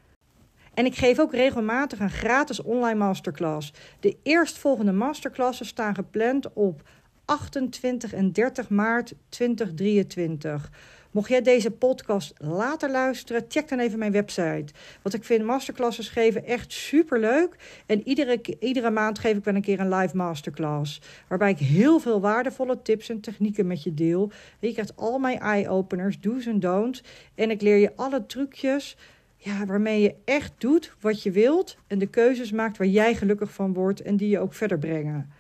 En 0.74 0.86
ik 0.86 0.96
geef 0.96 1.20
ook 1.20 1.34
regelmatig 1.34 2.00
een 2.00 2.10
gratis 2.10 2.62
online 2.62 3.00
masterclass. 3.00 3.74
De 4.00 4.18
eerstvolgende 4.24 4.92
masterclasses 4.92 5.68
staan 5.68 5.96
gepland 5.96 6.54
op 6.54 6.82
28 7.26 8.14
en 8.14 8.32
30 8.32 8.70
maart 8.70 9.14
2023. 9.30 10.72
Mocht 11.12 11.30
jij 11.30 11.42
deze 11.42 11.72
podcast 11.72 12.34
later 12.38 12.92
luisteren, 12.92 13.46
check 13.48 13.70
dan 13.70 13.80
even 13.80 14.00
mijn 14.00 14.12
website. 14.12 14.74
Want 15.02 15.16
ik 15.16 15.24
vind 15.24 15.44
masterclasses 15.44 16.10
geven 16.10 16.46
echt 16.46 16.72
super 16.72 17.20
leuk. 17.20 17.56
En 17.86 18.08
iedere, 18.08 18.42
iedere 18.60 18.90
maand 18.90 19.20
geef 19.20 19.38
ik 19.38 19.44
wel 19.44 19.56
een 19.56 19.62
keer 19.62 19.80
een 19.80 19.94
live 19.94 20.18
masterclass. 20.18 21.02
Waarbij 21.28 21.50
ik 21.50 21.58
heel 21.58 22.00
veel 22.00 22.22
waardevolle 22.22 22.82
tips 22.82 23.10
en 23.10 23.20
technieken 23.20 23.68
met 23.68 23.84
je 23.84 23.94
deel. 23.94 24.32
je 24.60 24.74
krijgt 24.74 24.96
al 24.96 25.20
mijn 25.20 25.40
eye-openers, 25.40 26.20
do's 26.20 26.46
en 26.46 26.60
don'ts. 26.60 27.04
En 27.36 27.52
ik 27.52 27.62
leer 27.62 27.78
je 27.78 27.96
alle 27.96 28.26
trucjes 28.26 28.98
ja, 29.36 29.66
waarmee 29.66 30.02
je 30.02 30.16
echt 30.26 30.54
doet 30.58 30.94
wat 31.00 31.24
je 31.24 31.32
wilt. 31.32 31.78
En 31.88 32.00
de 32.00 32.08
keuzes 32.08 32.52
maakt 32.52 32.78
waar 32.78 32.88
jij 32.88 33.16
gelukkig 33.16 33.54
van 33.54 33.74
wordt 33.74 34.02
en 34.02 34.18
die 34.18 34.30
je 34.30 34.40
ook 34.40 34.54
verder 34.54 34.80
brengen. 34.80 35.32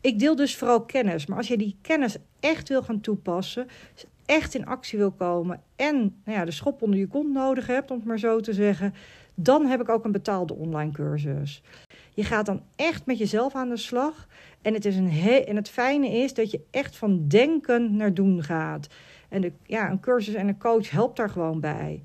Ik 0.00 0.18
deel 0.18 0.36
dus 0.36 0.56
vooral 0.56 0.84
kennis. 0.84 1.26
Maar 1.26 1.38
als 1.38 1.48
je 1.48 1.56
die 1.56 1.76
kennis 1.82 2.16
echt 2.40 2.68
wil 2.68 2.82
gaan 2.82 3.00
toepassen, 3.00 3.66
echt 4.30 4.54
in 4.54 4.66
actie 4.66 4.98
wil 4.98 5.10
komen 5.10 5.62
en 5.76 5.96
nou 6.24 6.38
ja, 6.38 6.44
de 6.44 6.50
schop 6.50 6.82
onder 6.82 6.98
je 6.98 7.06
kont 7.06 7.32
nodig 7.32 7.66
hebt, 7.66 7.90
om 7.90 7.96
het 7.96 8.06
maar 8.06 8.18
zo 8.18 8.40
te 8.40 8.52
zeggen, 8.52 8.94
dan 9.34 9.66
heb 9.66 9.80
ik 9.80 9.88
ook 9.88 10.04
een 10.04 10.12
betaalde 10.12 10.54
online 10.54 10.92
cursus. 10.92 11.62
Je 12.14 12.24
gaat 12.24 12.46
dan 12.46 12.62
echt 12.76 13.06
met 13.06 13.18
jezelf 13.18 13.54
aan 13.54 13.68
de 13.68 13.76
slag. 13.76 14.26
En 14.62 14.74
het, 14.74 14.84
is 14.84 14.96
een 14.96 15.44
en 15.46 15.56
het 15.56 15.68
fijne 15.68 16.08
is 16.08 16.34
dat 16.34 16.50
je 16.50 16.60
echt 16.70 16.96
van 16.96 17.28
denken 17.28 17.96
naar 17.96 18.14
doen 18.14 18.42
gaat. 18.42 18.88
En 19.28 19.40
de, 19.40 19.52
ja, 19.66 19.90
een 19.90 20.00
cursus 20.00 20.34
en 20.34 20.48
een 20.48 20.58
coach 20.58 20.90
helpt 20.90 21.16
daar 21.16 21.30
gewoon 21.30 21.60
bij. 21.60 22.02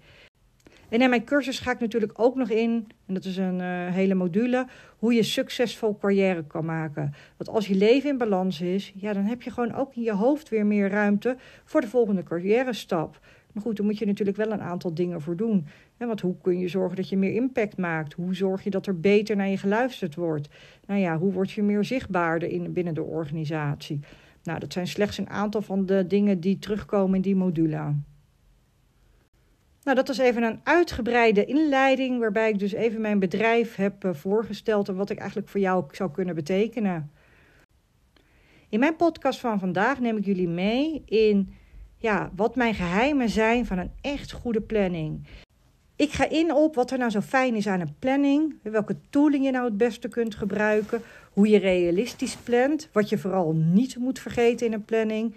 En 0.96 1.02
in 1.02 1.10
mijn 1.10 1.24
cursus 1.24 1.60
ga 1.60 1.72
ik 1.72 1.80
natuurlijk 1.80 2.12
ook 2.16 2.36
nog 2.36 2.50
in, 2.50 2.88
en 3.06 3.14
dat 3.14 3.26
is 3.26 3.38
een 3.38 3.60
uh, 3.60 3.88
hele 3.88 4.14
module, 4.14 4.68
hoe 4.98 5.14
je 5.14 5.24
succesvol 5.24 5.98
carrière 5.98 6.44
kan 6.44 6.66
maken. 6.66 7.14
Want 7.38 7.50
als 7.50 7.68
je 7.68 7.76
leven 7.76 8.10
in 8.10 8.18
balans 8.18 8.62
is, 8.62 8.94
ja, 8.96 9.14
dan 9.14 9.24
heb 9.24 9.42
je 9.42 9.52
gewoon 9.52 9.74
ook 9.74 9.96
in 9.96 10.02
je 10.02 10.14
hoofd 10.14 10.50
weer 10.50 10.66
meer 10.66 10.90
ruimte 10.90 11.38
voor 11.64 11.82
de 11.82 11.88
volgende 11.88 12.24
carrière 12.24 12.74
stap. 12.74 13.20
Maar 13.52 13.64
goed, 13.64 13.78
dan 13.78 13.86
moet 13.86 13.98
je 13.98 14.06
natuurlijk 14.06 14.38
wel 14.38 14.52
een 14.52 14.62
aantal 14.62 14.94
dingen 14.94 15.22
voor 15.22 15.36
doen. 15.36 15.66
want 15.98 16.22
hoe 16.22 16.36
kun 16.42 16.60
je 16.60 16.68
zorgen 16.68 16.96
dat 16.96 17.10
je 17.10 17.18
meer 17.18 17.34
impact 17.34 17.78
maakt? 17.78 18.14
Hoe 18.14 18.36
zorg 18.36 18.64
je 18.64 18.70
dat 18.70 18.88
er 18.88 19.00
beter 19.00 19.36
naar 19.36 19.50
je 19.50 19.58
geluisterd 19.58 20.16
wordt? 20.16 20.50
Nou 20.86 21.00
ja, 21.00 21.18
hoe 21.18 21.32
word 21.32 21.52
je 21.52 21.64
meer 21.64 21.84
zichtbaarder 21.84 22.50
in, 22.50 22.74
binnen 22.74 22.94
de 22.94 23.04
organisatie? 23.04 24.00
Nou, 24.44 24.60
dat 24.60 24.74
zijn 24.74 24.88
slechts 24.88 25.18
een 25.18 25.30
aantal 25.30 25.62
van 25.62 25.86
de 25.86 26.08
dingen 26.08 26.40
die 26.40 26.60
terugkomen 26.60 27.16
in 27.16 27.22
die 27.22 27.36
module. 27.36 27.94
Nou, 29.86 29.98
dat 29.98 30.08
was 30.08 30.18
even 30.18 30.44
een 30.44 30.60
uitgebreide 30.64 31.46
inleiding, 31.46 32.20
waarbij 32.20 32.50
ik 32.50 32.60
dus 32.60 32.72
even 32.72 33.02
mijn 33.02 33.20
bedrijf 33.20 33.76
heb 33.76 34.04
eh, 34.04 34.14
voorgesteld 34.14 34.88
en 34.88 34.96
wat 34.96 35.10
ik 35.10 35.18
eigenlijk 35.18 35.50
voor 35.50 35.60
jou 35.60 35.86
zou 35.92 36.12
kunnen 36.12 36.36
betekenen. 36.36 37.12
In 38.70 38.80
mijn 38.80 38.96
podcast 38.96 39.40
van 39.40 39.60
vandaag 39.60 40.00
neem 40.00 40.18
ik 40.18 40.26
jullie 40.26 40.48
mee 40.48 41.04
in 41.06 41.54
ja, 41.98 42.32
wat 42.36 42.56
mijn 42.56 42.74
geheimen 42.74 43.30
zijn 43.30 43.66
van 43.66 43.78
een 43.78 43.92
echt 44.02 44.32
goede 44.32 44.62
planning. 44.62 45.28
Ik 45.96 46.12
ga 46.12 46.30
in 46.30 46.54
op 46.54 46.76
wat 46.76 46.92
er 46.92 46.98
nou 46.98 47.12
zo 47.12 47.22
fijn 47.22 47.56
is 47.56 47.68
aan 47.68 47.80
een 47.80 47.96
planning, 48.00 48.56
welke 48.62 48.98
tooling 49.10 49.46
je 49.46 49.52
nou 49.52 49.66
het 49.66 49.78
beste 49.78 50.08
kunt 50.08 50.36
gebruiken, 50.36 51.02
hoe 51.34 51.48
je 51.48 51.58
realistisch 51.58 52.36
plant, 52.36 52.90
wat 52.92 53.10
je 53.10 53.18
vooral 53.18 53.54
niet 53.54 53.98
moet 53.98 54.20
vergeten 54.20 54.66
in 54.66 54.74
een 54.74 54.86
planning 54.86 55.36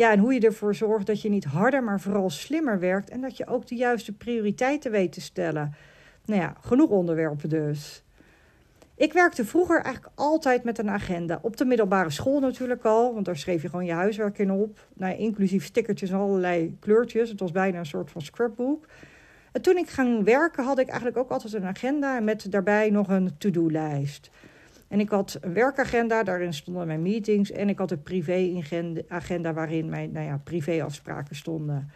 ja, 0.00 0.12
en 0.12 0.18
hoe 0.18 0.34
je 0.34 0.40
ervoor 0.40 0.74
zorgt 0.74 1.06
dat 1.06 1.22
je 1.22 1.28
niet 1.28 1.44
harder, 1.44 1.84
maar 1.84 2.00
vooral 2.00 2.30
slimmer 2.30 2.78
werkt. 2.78 3.10
En 3.10 3.20
dat 3.20 3.36
je 3.36 3.46
ook 3.46 3.66
de 3.66 3.74
juiste 3.74 4.12
prioriteiten 4.12 4.90
weet 4.90 5.12
te 5.12 5.20
stellen. 5.20 5.74
Nou 6.24 6.40
ja, 6.40 6.54
genoeg 6.60 6.90
onderwerpen 6.90 7.48
dus. 7.48 8.04
Ik 8.94 9.12
werkte 9.12 9.44
vroeger 9.44 9.82
eigenlijk 9.82 10.14
altijd 10.14 10.64
met 10.64 10.78
een 10.78 10.90
agenda. 10.90 11.38
Op 11.42 11.56
de 11.56 11.64
middelbare 11.64 12.10
school 12.10 12.40
natuurlijk 12.40 12.84
al, 12.84 13.14
want 13.14 13.24
daar 13.24 13.36
schreef 13.36 13.62
je 13.62 13.68
gewoon 13.68 13.84
je 13.84 13.92
huiswerk 13.92 14.38
in 14.38 14.50
op. 14.50 14.86
Nou, 14.94 15.16
inclusief 15.16 15.64
stickertjes 15.64 16.10
en 16.10 16.18
allerlei 16.18 16.76
kleurtjes. 16.80 17.30
Het 17.30 17.40
was 17.40 17.52
bijna 17.52 17.78
een 17.78 17.86
soort 17.86 18.10
van 18.10 18.22
scrapbook. 18.22 18.86
En 19.52 19.62
toen 19.62 19.76
ik 19.76 19.88
ging 19.88 20.24
werken 20.24 20.64
had 20.64 20.78
ik 20.78 20.88
eigenlijk 20.88 21.18
ook 21.18 21.30
altijd 21.30 21.52
een 21.52 21.64
agenda 21.64 22.20
met 22.20 22.52
daarbij 22.52 22.90
nog 22.90 23.08
een 23.08 23.38
to-do-lijst. 23.38 24.30
En 24.90 25.00
ik 25.00 25.08
had 25.08 25.38
een 25.40 25.52
werkagenda, 25.52 26.22
daarin 26.22 26.54
stonden 26.54 26.86
mijn 26.86 27.02
meetings. 27.02 27.50
En 27.50 27.68
ik 27.68 27.78
had 27.78 27.90
een 27.90 28.02
privéagenda 28.02 29.52
waarin 29.52 29.88
mijn 29.88 30.12
nou 30.12 30.26
ja, 30.26 30.40
privéafspraken 30.44 31.36
stonden. 31.36 31.90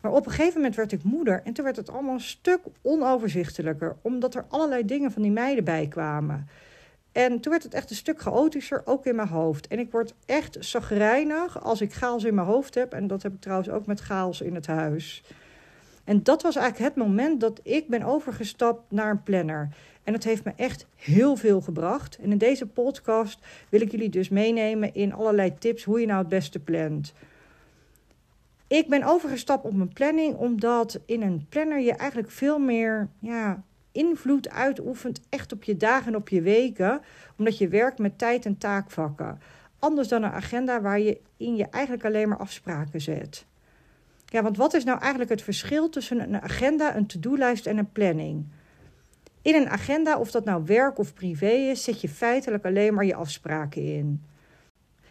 Maar 0.00 0.12
op 0.12 0.26
een 0.26 0.32
gegeven 0.32 0.54
moment 0.54 0.76
werd 0.76 0.92
ik 0.92 1.02
moeder 1.02 1.42
en 1.44 1.52
toen 1.52 1.64
werd 1.64 1.76
het 1.76 1.90
allemaal 1.90 2.14
een 2.14 2.20
stuk 2.20 2.60
onoverzichtelijker, 2.82 3.96
omdat 4.02 4.34
er 4.34 4.44
allerlei 4.48 4.84
dingen 4.84 5.10
van 5.10 5.22
die 5.22 5.30
meiden 5.30 5.64
bij 5.64 5.86
kwamen. 5.88 6.48
En 7.12 7.40
toen 7.40 7.52
werd 7.52 7.64
het 7.64 7.74
echt 7.74 7.90
een 7.90 7.96
stuk 7.96 8.20
chaotischer, 8.20 8.82
ook 8.84 9.06
in 9.06 9.16
mijn 9.16 9.28
hoofd. 9.28 9.66
En 9.66 9.78
ik 9.78 9.90
word 9.90 10.14
echt 10.26 10.56
zagrijnig 10.60 11.64
als 11.64 11.80
ik 11.80 11.94
chaos 11.94 12.24
in 12.24 12.34
mijn 12.34 12.46
hoofd 12.46 12.74
heb. 12.74 12.92
En 12.92 13.06
dat 13.06 13.22
heb 13.22 13.32
ik 13.32 13.40
trouwens 13.40 13.70
ook 13.70 13.86
met 13.86 14.00
chaos 14.00 14.40
in 14.40 14.54
het 14.54 14.66
huis. 14.66 15.22
En 16.04 16.22
dat 16.22 16.42
was 16.42 16.56
eigenlijk 16.56 16.94
het 16.94 17.06
moment 17.06 17.40
dat 17.40 17.60
ik 17.62 17.88
ben 17.88 18.02
overgestapt 18.02 18.90
naar 18.90 19.10
een 19.10 19.22
planner. 19.22 19.68
En 20.06 20.12
dat 20.12 20.24
heeft 20.24 20.44
me 20.44 20.52
echt 20.56 20.86
heel 20.96 21.36
veel 21.36 21.60
gebracht. 21.60 22.18
En 22.18 22.30
in 22.30 22.38
deze 22.38 22.66
podcast 22.66 23.38
wil 23.68 23.80
ik 23.80 23.90
jullie 23.90 24.08
dus 24.08 24.28
meenemen 24.28 24.94
in 24.94 25.12
allerlei 25.12 25.54
tips 25.58 25.84
hoe 25.84 26.00
je 26.00 26.06
nou 26.06 26.18
het 26.18 26.28
beste 26.28 26.58
plant. 26.58 27.12
Ik 28.66 28.88
ben 28.88 29.02
overgestapt 29.02 29.64
op 29.64 29.74
mijn 29.74 29.92
planning, 29.92 30.36
omdat 30.36 31.00
in 31.06 31.22
een 31.22 31.46
planner 31.48 31.80
je 31.80 31.92
eigenlijk 31.92 32.30
veel 32.30 32.58
meer 32.58 33.08
ja, 33.18 33.62
invloed 33.92 34.50
uitoefent, 34.50 35.20
echt 35.28 35.52
op 35.52 35.64
je 35.64 35.76
dagen 35.76 36.06
en 36.06 36.16
op 36.16 36.28
je 36.28 36.42
weken, 36.42 37.00
omdat 37.38 37.58
je 37.58 37.68
werkt 37.68 37.98
met 37.98 38.18
tijd- 38.18 38.46
en 38.46 38.58
taakvakken. 38.58 39.40
Anders 39.78 40.08
dan 40.08 40.22
een 40.22 40.30
agenda 40.30 40.80
waar 40.80 41.00
je 41.00 41.20
in 41.36 41.56
je 41.56 41.66
eigenlijk 41.70 42.04
alleen 42.04 42.28
maar 42.28 42.38
afspraken 42.38 43.00
zet. 43.00 43.46
Ja, 44.26 44.42
want 44.42 44.56
wat 44.56 44.74
is 44.74 44.84
nou 44.84 45.00
eigenlijk 45.00 45.30
het 45.30 45.42
verschil 45.42 45.88
tussen 45.88 46.20
een 46.20 46.40
agenda, 46.40 46.96
een 46.96 47.06
to-do-lijst 47.06 47.66
en 47.66 47.78
een 47.78 47.92
planning? 47.92 48.46
In 49.46 49.54
een 49.54 49.68
agenda, 49.68 50.18
of 50.18 50.30
dat 50.30 50.44
nou 50.44 50.62
werk 50.64 50.98
of 50.98 51.14
privé 51.14 51.50
is, 51.50 51.84
zet 51.84 52.00
je 52.00 52.08
feitelijk 52.08 52.64
alleen 52.64 52.94
maar 52.94 53.04
je 53.04 53.14
afspraken 53.14 53.82
in. 53.82 54.22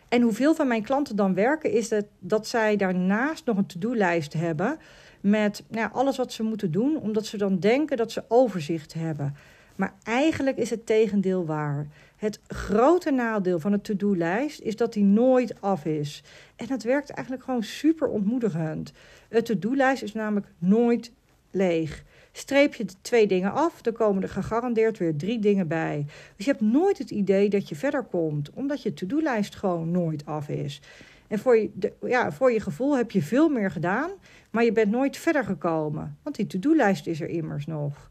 En 0.10 0.22
hoeveel 0.22 0.56
van 0.56 0.68
mijn 0.68 0.84
klanten 0.84 1.16
dan 1.16 1.34
werken, 1.34 1.72
is 1.72 1.90
dat, 1.90 2.06
dat 2.20 2.48
zij 2.48 2.76
daarnaast 2.76 3.46
nog 3.46 3.58
een 3.58 3.66
to-do-lijst 3.66 4.34
hebben 4.34 4.78
met 5.22 5.64
nou, 5.68 5.90
alles 5.94 6.18
wat 6.18 6.34
ze 6.34 6.44
moeten 6.44 6.72
doen, 6.72 6.98
omdat 6.98 7.26
ze 7.26 7.38
dan 7.38 7.60
denken 7.60 7.98
dat 7.98 8.12
ze 8.12 8.24
overzicht 8.28 8.94
hebben. 8.94 9.36
Maar 9.76 9.94
eigenlijk 10.04 10.58
is 10.58 10.70
het 10.70 10.86
tegendeel 10.86 11.46
waar. 11.46 11.88
Het 12.16 12.40
grote 12.48 13.12
nadeel 13.12 13.60
van 13.60 13.74
een 13.74 13.82
to-do-lijst 13.82 14.60
is 14.60 14.76
dat 14.76 14.94
die 14.94 15.04
nooit 15.04 15.62
af 15.62 15.86
is. 15.86 16.24
En 16.56 16.68
dat 16.68 16.84
werkt 16.84 17.10
eigenlijk 17.10 17.46
gewoon 17.46 17.64
super 17.64 18.08
ontmoedigend. 18.08 18.92
Een 19.30 19.44
to-do-lijst 19.44 20.04
is 20.04 20.14
namelijk 20.14 20.48
nooit 20.58 21.12
leeg. 21.52 22.04
Streep 22.38 22.74
je 22.74 22.86
de 22.86 22.94
twee 23.02 23.28
dingen 23.28 23.52
af, 23.52 23.82
dan 23.82 23.94
komen 23.94 24.24
er 24.24 24.30
gegarandeerd 24.30 24.98
weer 24.98 25.16
drie 25.16 25.40
dingen 25.40 25.68
bij. 25.68 26.06
Dus 26.36 26.46
je 26.46 26.52
hebt 26.52 26.64
nooit 26.64 26.98
het 26.98 27.10
idee 27.10 27.50
dat 27.50 27.70
je 27.70 27.76
verder 27.76 28.04
komt, 28.04 28.50
omdat 28.54 28.82
je 28.82 28.94
to-do-lijst 28.94 29.56
gewoon 29.56 29.92
nooit 29.92 30.26
af 30.26 30.50
is. 30.50 30.82
En 31.28 31.40
voor 31.40 31.58
je, 31.58 31.94
ja, 32.02 32.32
voor 32.32 32.52
je 32.52 32.60
gevoel 32.60 32.98
heb 32.98 33.12
je 33.12 33.22
veel 33.22 33.50
meer 33.50 33.72
gedaan, 33.72 34.10
maar 34.50 34.64
je 34.64 34.72
bent 34.72 34.92
nooit 34.92 35.18
verder 35.18 35.44
gekomen. 35.44 36.18
Want 36.24 36.36
die 36.36 36.48
to-do-lijst 36.48 37.08
is 37.08 37.22
er 37.22 37.30
immers 37.30 37.66
nog. 37.66 38.10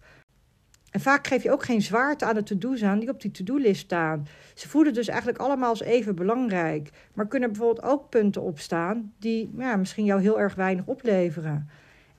En 0.90 1.00
vaak 1.00 1.26
geef 1.26 1.42
je 1.42 1.52
ook 1.52 1.64
geen 1.64 1.82
zwaarte 1.82 2.24
aan 2.24 2.34
de 2.34 2.42
to-do's 2.42 2.82
aan 2.82 2.98
die 2.98 3.08
op 3.08 3.20
die 3.20 3.30
to-do-list 3.30 3.80
staan. 3.80 4.26
Ze 4.54 4.68
voelen 4.68 4.94
dus 4.94 5.08
eigenlijk 5.08 5.38
allemaal 5.38 5.68
als 5.68 5.82
even 5.82 6.14
belangrijk. 6.14 6.90
Maar 7.14 7.26
kunnen 7.26 7.52
bijvoorbeeld 7.52 7.86
ook 7.86 8.08
punten 8.08 8.42
opstaan 8.42 9.12
die 9.18 9.50
ja, 9.58 9.76
misschien 9.76 10.04
jou 10.04 10.20
heel 10.20 10.40
erg 10.40 10.54
weinig 10.54 10.86
opleveren. 10.86 11.68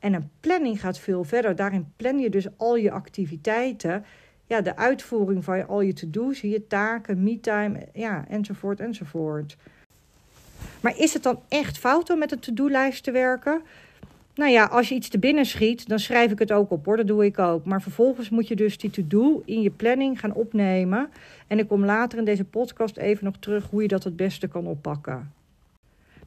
En 0.06 0.14
een 0.14 0.30
planning 0.40 0.80
gaat 0.80 1.00
veel 1.00 1.24
verder. 1.24 1.56
Daarin 1.56 1.94
plan 1.96 2.20
je 2.20 2.30
dus 2.30 2.48
al 2.58 2.76
je 2.76 2.92
activiteiten. 2.92 4.06
Ja, 4.48 4.62
de 4.62 4.76
uitvoering 4.76 5.44
van 5.44 5.68
al 5.68 5.82
je 5.82 5.94
to-do's, 5.94 6.42
je 6.42 6.68
taken, 6.68 7.24
me-time, 7.24 7.88
ja, 7.94 8.26
enzovoort, 8.30 8.80
enzovoort. 8.80 9.58
Maar 10.82 10.98
is 10.98 11.14
het 11.14 11.24
dan 11.24 11.40
echt 11.48 11.78
fout 11.78 12.10
om 12.10 12.20
met 12.20 12.32
een 12.32 12.40
to-do-lijst 12.40 13.04
te 13.04 13.12
werken? 13.12 13.62
Nou 14.36 14.52
ja, 14.52 14.66
als 14.66 14.90
je 14.90 14.96
iets 14.96 15.10
te 15.10 15.20
binnen 15.20 15.46
schiet, 15.46 15.88
dan 15.88 16.00
schrijf 16.00 16.32
ik 16.32 16.40
het 16.40 16.52
ook 16.52 16.72
op 16.72 16.86
hoor. 16.86 16.98
Dat 16.98 17.08
doe 17.08 17.26
ik 17.26 17.40
ook. 17.40 17.66
Maar 17.66 17.82
vervolgens 17.82 18.30
moet 18.30 18.48
je 18.48 18.56
dus 18.56 18.78
die 18.78 18.90
to-do 18.90 19.42
in 19.46 19.62
je 19.62 19.72
planning 19.72 20.20
gaan 20.20 20.34
opnemen. 20.34 21.10
En 21.48 21.60
ik 21.60 21.68
kom 21.68 21.86
later 21.86 22.20
in 22.20 22.26
deze 22.26 22.46
podcast 22.46 22.98
even 22.98 23.26
nog 23.26 23.36
terug 23.40 23.70
hoe 23.70 23.82
je 23.82 23.88
dat 23.88 24.04
het 24.04 24.16
beste 24.16 24.48
kan 24.48 24.68
oppakken. 24.68 25.32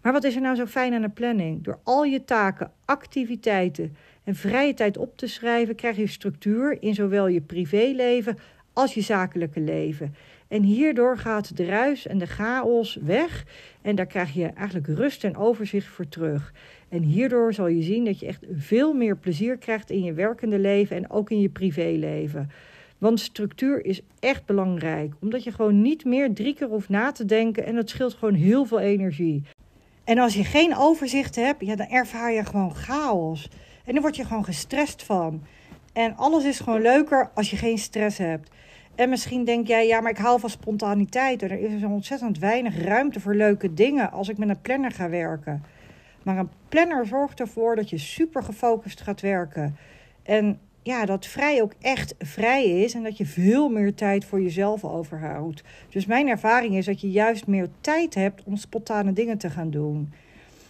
Maar 0.08 0.20
wat 0.20 0.26
is 0.26 0.34
er 0.34 0.42
nou 0.42 0.56
zo 0.56 0.66
fijn 0.66 0.94
aan 0.94 1.02
een 1.02 1.12
planning? 1.12 1.64
Door 1.64 1.78
al 1.82 2.04
je 2.04 2.24
taken, 2.24 2.72
activiteiten 2.84 3.96
en 4.24 4.34
vrije 4.34 4.74
tijd 4.74 4.96
op 4.96 5.16
te 5.16 5.26
schrijven, 5.26 5.74
krijg 5.74 5.96
je 5.96 6.06
structuur 6.06 6.82
in 6.82 6.94
zowel 6.94 7.26
je 7.26 7.40
privéleven 7.40 8.38
als 8.72 8.94
je 8.94 9.00
zakelijke 9.00 9.60
leven. 9.60 10.14
En 10.48 10.62
hierdoor 10.62 11.18
gaat 11.18 11.56
de 11.56 11.64
ruis 11.64 12.06
en 12.06 12.18
de 12.18 12.26
chaos 12.26 12.98
weg 13.02 13.44
en 13.82 13.94
daar 13.94 14.06
krijg 14.06 14.34
je 14.34 14.46
eigenlijk 14.46 14.86
rust 14.86 15.24
en 15.24 15.36
overzicht 15.36 15.86
voor 15.86 16.08
terug. 16.08 16.52
En 16.88 17.02
hierdoor 17.02 17.54
zal 17.54 17.66
je 17.66 17.82
zien 17.82 18.04
dat 18.04 18.20
je 18.20 18.26
echt 18.26 18.44
veel 18.52 18.92
meer 18.92 19.16
plezier 19.16 19.56
krijgt 19.56 19.90
in 19.90 20.02
je 20.02 20.12
werkende 20.12 20.58
leven 20.58 20.96
en 20.96 21.10
ook 21.10 21.30
in 21.30 21.40
je 21.40 21.48
privéleven. 21.48 22.50
Want 22.98 23.20
structuur 23.20 23.84
is 23.84 24.00
echt 24.20 24.46
belangrijk, 24.46 25.14
omdat 25.20 25.44
je 25.44 25.52
gewoon 25.52 25.82
niet 25.82 26.04
meer 26.04 26.34
drie 26.34 26.54
keer 26.54 26.68
hoeft 26.68 26.88
na 26.88 27.12
te 27.12 27.24
denken 27.24 27.64
en 27.64 27.74
dat 27.74 27.88
scheelt 27.88 28.14
gewoon 28.14 28.34
heel 28.34 28.64
veel 28.64 28.80
energie. 28.80 29.42
En 30.08 30.18
als 30.18 30.34
je 30.34 30.44
geen 30.44 30.76
overzicht 30.76 31.36
hebt, 31.36 31.66
ja, 31.66 31.76
dan 31.76 31.88
ervaar 31.88 32.32
je 32.32 32.44
gewoon 32.44 32.74
chaos. 32.74 33.50
En 33.84 33.92
dan 33.92 34.02
word 34.02 34.16
je 34.16 34.24
gewoon 34.24 34.44
gestrest 34.44 35.02
van. 35.02 35.42
En 35.92 36.16
alles 36.16 36.44
is 36.44 36.60
gewoon 36.60 36.82
leuker 36.82 37.30
als 37.34 37.50
je 37.50 37.56
geen 37.56 37.78
stress 37.78 38.18
hebt. 38.18 38.50
En 38.94 39.08
misschien 39.08 39.44
denk 39.44 39.66
jij, 39.66 39.86
ja, 39.86 40.00
maar 40.00 40.10
ik 40.10 40.18
hou 40.18 40.40
van 40.40 40.50
spontaniteit. 40.50 41.42
Er 41.42 41.52
is 41.52 41.82
ontzettend 41.82 42.38
weinig 42.38 42.84
ruimte 42.84 43.20
voor 43.20 43.34
leuke 43.34 43.74
dingen 43.74 44.10
als 44.12 44.28
ik 44.28 44.38
met 44.38 44.48
een 44.48 44.60
planner 44.60 44.90
ga 44.90 45.08
werken. 45.08 45.64
Maar 46.22 46.38
een 46.38 46.50
planner 46.68 47.06
zorgt 47.06 47.40
ervoor 47.40 47.76
dat 47.76 47.90
je 47.90 47.98
super 47.98 48.42
gefocust 48.42 49.00
gaat 49.00 49.20
werken. 49.20 49.76
En 50.22 50.60
ja, 50.88 51.04
dat 51.04 51.26
vrij 51.26 51.62
ook 51.62 51.72
echt 51.80 52.14
vrij 52.18 52.64
is 52.64 52.94
en 52.94 53.02
dat 53.02 53.16
je 53.16 53.26
veel 53.26 53.68
meer 53.68 53.94
tijd 53.94 54.24
voor 54.24 54.42
jezelf 54.42 54.84
overhoudt. 54.84 55.62
Dus 55.90 56.06
mijn 56.06 56.28
ervaring 56.28 56.76
is 56.76 56.86
dat 56.86 57.00
je 57.00 57.10
juist 57.10 57.46
meer 57.46 57.68
tijd 57.80 58.14
hebt 58.14 58.42
om 58.44 58.56
spontane 58.56 59.12
dingen 59.12 59.38
te 59.38 59.50
gaan 59.50 59.70
doen. 59.70 60.12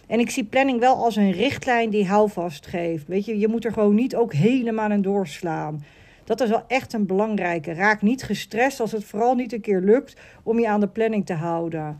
En 0.07 0.19
ik 0.19 0.29
zie 0.29 0.43
planning 0.43 0.79
wel 0.79 0.95
als 0.95 1.15
een 1.15 1.31
richtlijn 1.31 1.89
die 1.89 2.07
houvast 2.07 2.67
geeft. 2.67 3.07
Weet 3.07 3.25
je, 3.25 3.39
je 3.39 3.47
moet 3.47 3.65
er 3.65 3.73
gewoon 3.73 3.95
niet 3.95 4.15
ook 4.15 4.33
helemaal 4.33 4.91
in 4.91 5.01
doorslaan. 5.01 5.83
Dat 6.23 6.41
is 6.41 6.49
wel 6.49 6.63
echt 6.67 6.93
een 6.93 7.05
belangrijke. 7.05 7.73
Raak 7.73 8.01
niet 8.01 8.23
gestrest 8.23 8.79
als 8.79 8.91
het 8.91 9.03
vooral 9.03 9.35
niet 9.35 9.53
een 9.53 9.61
keer 9.61 9.81
lukt 9.81 10.15
om 10.43 10.59
je 10.59 10.67
aan 10.67 10.79
de 10.79 10.87
planning 10.87 11.25
te 11.25 11.33
houden. 11.33 11.99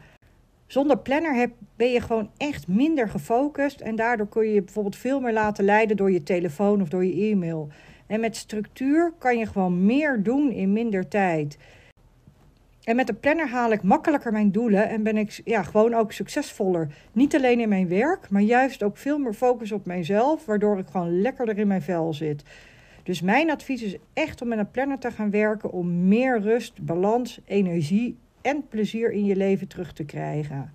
Zonder 0.67 0.97
planner 0.97 1.35
heb, 1.35 1.51
ben 1.75 1.91
je 1.91 2.01
gewoon 2.01 2.29
echt 2.37 2.67
minder 2.67 3.09
gefocust 3.09 3.79
en 3.79 3.95
daardoor 3.95 4.27
kun 4.27 4.43
je 4.43 4.53
je 4.53 4.61
bijvoorbeeld 4.61 4.95
veel 4.95 5.19
meer 5.19 5.33
laten 5.33 5.65
leiden 5.65 5.97
door 5.97 6.11
je 6.11 6.23
telefoon 6.23 6.81
of 6.81 6.89
door 6.89 7.05
je 7.05 7.31
e-mail. 7.31 7.69
En 8.09 8.19
met 8.19 8.35
structuur 8.35 9.13
kan 9.17 9.37
je 9.37 9.45
gewoon 9.45 9.85
meer 9.85 10.23
doen 10.23 10.51
in 10.51 10.73
minder 10.73 11.07
tijd. 11.07 11.57
En 12.83 12.95
met 12.95 13.07
de 13.07 13.13
planner 13.13 13.49
haal 13.49 13.71
ik 13.71 13.83
makkelijker 13.83 14.31
mijn 14.31 14.51
doelen 14.51 14.89
en 14.89 15.03
ben 15.03 15.17
ik 15.17 15.41
ja, 15.45 15.63
gewoon 15.63 15.93
ook 15.93 16.11
succesvoller. 16.11 16.87
Niet 17.11 17.35
alleen 17.35 17.59
in 17.59 17.69
mijn 17.69 17.87
werk, 17.87 18.29
maar 18.29 18.41
juist 18.41 18.83
ook 18.83 18.97
veel 18.97 19.17
meer 19.17 19.33
focus 19.33 19.71
op 19.71 19.85
mijzelf, 19.85 20.45
waardoor 20.45 20.77
ik 20.77 20.87
gewoon 20.87 21.21
lekkerder 21.21 21.57
in 21.57 21.67
mijn 21.67 21.81
vel 21.81 22.13
zit. 22.13 22.43
Dus 23.03 23.21
mijn 23.21 23.51
advies 23.51 23.83
is 23.83 23.97
echt 24.13 24.41
om 24.41 24.47
met 24.47 24.59
een 24.59 24.71
planner 24.71 24.99
te 24.99 25.11
gaan 25.11 25.31
werken 25.31 25.71
om 25.71 26.07
meer 26.07 26.41
rust, 26.41 26.81
balans, 26.81 27.39
energie 27.45 28.17
en 28.41 28.67
plezier 28.67 29.11
in 29.11 29.25
je 29.25 29.35
leven 29.35 29.67
terug 29.67 29.93
te 29.93 30.05
krijgen. 30.05 30.73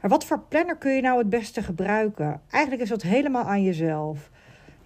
Maar 0.00 0.10
wat 0.10 0.24
voor 0.24 0.40
planner 0.48 0.76
kun 0.76 0.92
je 0.92 1.00
nou 1.00 1.18
het 1.18 1.30
beste 1.30 1.62
gebruiken? 1.62 2.40
Eigenlijk 2.50 2.82
is 2.82 2.88
dat 2.88 3.02
helemaal 3.02 3.44
aan 3.44 3.62
jezelf. 3.62 4.30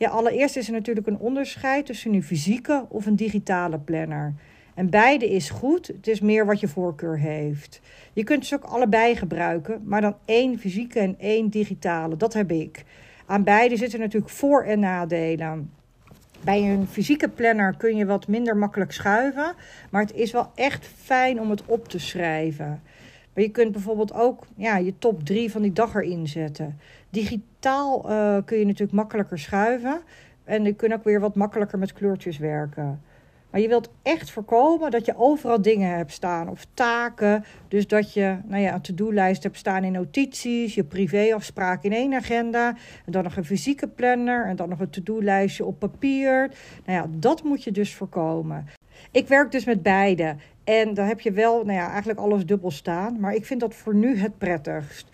Ja, 0.00 0.08
allereerst 0.08 0.56
is 0.56 0.66
er 0.66 0.72
natuurlijk 0.72 1.06
een 1.06 1.18
onderscheid 1.18 1.86
tussen 1.86 2.14
een 2.14 2.22
fysieke 2.22 2.86
of 2.88 3.06
een 3.06 3.16
digitale 3.16 3.78
planner. 3.78 4.34
En 4.74 4.90
beide 4.90 5.30
is 5.30 5.50
goed, 5.50 5.86
het 5.86 6.06
is 6.06 6.20
meer 6.20 6.46
wat 6.46 6.60
je 6.60 6.68
voorkeur 6.68 7.18
heeft. 7.18 7.80
Je 8.12 8.24
kunt 8.24 8.46
ze 8.46 8.54
ook 8.54 8.64
allebei 8.64 9.16
gebruiken, 9.16 9.82
maar 9.84 10.00
dan 10.00 10.16
één 10.24 10.58
fysieke 10.58 10.98
en 10.98 11.14
één 11.18 11.48
digitale. 11.48 12.16
Dat 12.16 12.32
heb 12.32 12.50
ik. 12.50 12.84
Aan 13.26 13.44
beide 13.44 13.76
zitten 13.76 13.98
natuurlijk 14.00 14.32
voor- 14.32 14.64
en 14.64 14.80
nadelen. 14.80 15.70
Bij 16.40 16.62
een 16.62 16.86
fysieke 16.86 17.28
planner 17.28 17.76
kun 17.76 17.96
je 17.96 18.06
wat 18.06 18.28
minder 18.28 18.56
makkelijk 18.56 18.92
schuiven, 18.92 19.54
maar 19.90 20.02
het 20.02 20.14
is 20.14 20.32
wel 20.32 20.50
echt 20.54 20.86
fijn 20.86 21.40
om 21.40 21.50
het 21.50 21.62
op 21.66 21.88
te 21.88 21.98
schrijven. 21.98 22.82
Maar 23.34 23.44
je 23.44 23.50
kunt 23.50 23.72
bijvoorbeeld 23.72 24.12
ook 24.12 24.46
ja, 24.56 24.76
je 24.76 24.98
top 24.98 25.24
3 25.24 25.50
van 25.50 25.62
die 25.62 25.72
dag 25.72 25.94
erin 25.94 26.28
zetten. 26.28 26.78
Digitaal 27.10 28.10
uh, 28.10 28.36
kun 28.44 28.58
je 28.58 28.64
natuurlijk 28.64 28.92
makkelijker 28.92 29.38
schuiven. 29.38 30.00
En 30.44 30.64
je 30.64 30.74
kunt 30.74 30.92
ook 30.92 31.04
weer 31.04 31.20
wat 31.20 31.34
makkelijker 31.34 31.78
met 31.78 31.92
kleurtjes 31.92 32.38
werken. 32.38 33.00
Maar 33.50 33.60
je 33.60 33.68
wilt 33.68 33.90
echt 34.02 34.30
voorkomen 34.30 34.90
dat 34.90 35.06
je 35.06 35.16
overal 35.16 35.62
dingen 35.62 35.96
hebt 35.96 36.12
staan 36.12 36.48
of 36.48 36.66
taken. 36.74 37.44
Dus 37.68 37.86
dat 37.86 38.12
je 38.12 38.36
nou 38.44 38.62
ja, 38.62 38.74
een 38.74 38.80
to-do-lijst 38.80 39.42
hebt 39.42 39.56
staan 39.56 39.84
in 39.84 39.92
notities, 39.92 40.74
je 40.74 40.84
privéafspraken 40.84 41.90
in 41.90 41.96
één 41.96 42.14
agenda. 42.14 42.68
En 43.06 43.12
dan 43.12 43.22
nog 43.22 43.36
een 43.36 43.44
fysieke 43.44 43.88
planner 43.88 44.46
en 44.46 44.56
dan 44.56 44.68
nog 44.68 44.80
een 44.80 44.90
to-do-lijstje 44.90 45.64
op 45.64 45.78
papier. 45.78 46.50
Nou 46.84 46.98
ja, 46.98 47.06
dat 47.10 47.42
moet 47.42 47.64
je 47.64 47.72
dus 47.72 47.94
voorkomen. 47.94 48.66
Ik 49.10 49.28
werk 49.28 49.52
dus 49.52 49.64
met 49.64 49.82
beide. 49.82 50.36
En 50.64 50.94
dan 50.94 51.06
heb 51.06 51.20
je 51.20 51.32
wel, 51.32 51.64
nou 51.64 51.78
ja, 51.78 51.88
eigenlijk 51.88 52.18
alles 52.18 52.46
dubbel 52.46 52.70
staan. 52.70 53.20
Maar 53.20 53.34
ik 53.34 53.46
vind 53.46 53.60
dat 53.60 53.74
voor 53.74 53.94
nu 53.94 54.18
het 54.18 54.38
prettigst. 54.38 55.09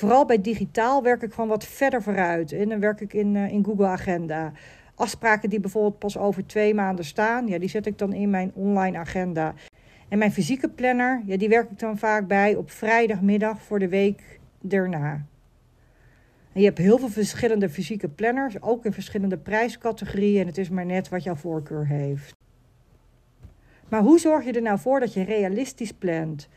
Vooral 0.00 0.24
bij 0.24 0.40
digitaal 0.40 1.02
werk 1.02 1.22
ik 1.22 1.32
gewoon 1.32 1.48
wat 1.48 1.64
verder 1.64 2.02
vooruit. 2.02 2.52
En 2.52 2.68
dan 2.68 2.80
werk 2.80 3.00
ik 3.00 3.12
in, 3.12 3.34
uh, 3.34 3.52
in 3.52 3.64
Google 3.64 3.86
Agenda. 3.86 4.52
Afspraken 4.94 5.50
die 5.50 5.60
bijvoorbeeld 5.60 5.98
pas 5.98 6.18
over 6.18 6.46
twee 6.46 6.74
maanden 6.74 7.04
staan, 7.04 7.46
ja, 7.46 7.58
die 7.58 7.68
zet 7.68 7.86
ik 7.86 7.98
dan 7.98 8.12
in 8.12 8.30
mijn 8.30 8.52
online 8.54 8.98
agenda. 8.98 9.54
En 10.08 10.18
mijn 10.18 10.32
fysieke 10.32 10.68
planner, 10.68 11.22
ja, 11.26 11.36
die 11.36 11.48
werk 11.48 11.70
ik 11.70 11.78
dan 11.78 11.98
vaak 11.98 12.26
bij 12.26 12.54
op 12.54 12.70
vrijdagmiddag 12.70 13.62
voor 13.62 13.78
de 13.78 13.88
week 13.88 14.40
daarna. 14.60 15.12
En 16.52 16.60
je 16.60 16.64
hebt 16.64 16.78
heel 16.78 16.98
veel 16.98 17.08
verschillende 17.08 17.68
fysieke 17.68 18.08
planners, 18.08 18.62
ook 18.62 18.84
in 18.84 18.92
verschillende 18.92 19.38
prijscategorieën. 19.38 20.40
En 20.40 20.46
het 20.46 20.58
is 20.58 20.70
maar 20.70 20.86
net 20.86 21.08
wat 21.08 21.22
jouw 21.22 21.34
voorkeur 21.34 21.86
heeft. 21.86 22.32
Maar 23.88 24.02
hoe 24.02 24.18
zorg 24.18 24.44
je 24.44 24.52
er 24.52 24.62
nou 24.62 24.78
voor 24.78 25.00
dat 25.00 25.12
je 25.12 25.24
realistisch 25.24 25.92
plant? 25.92 26.48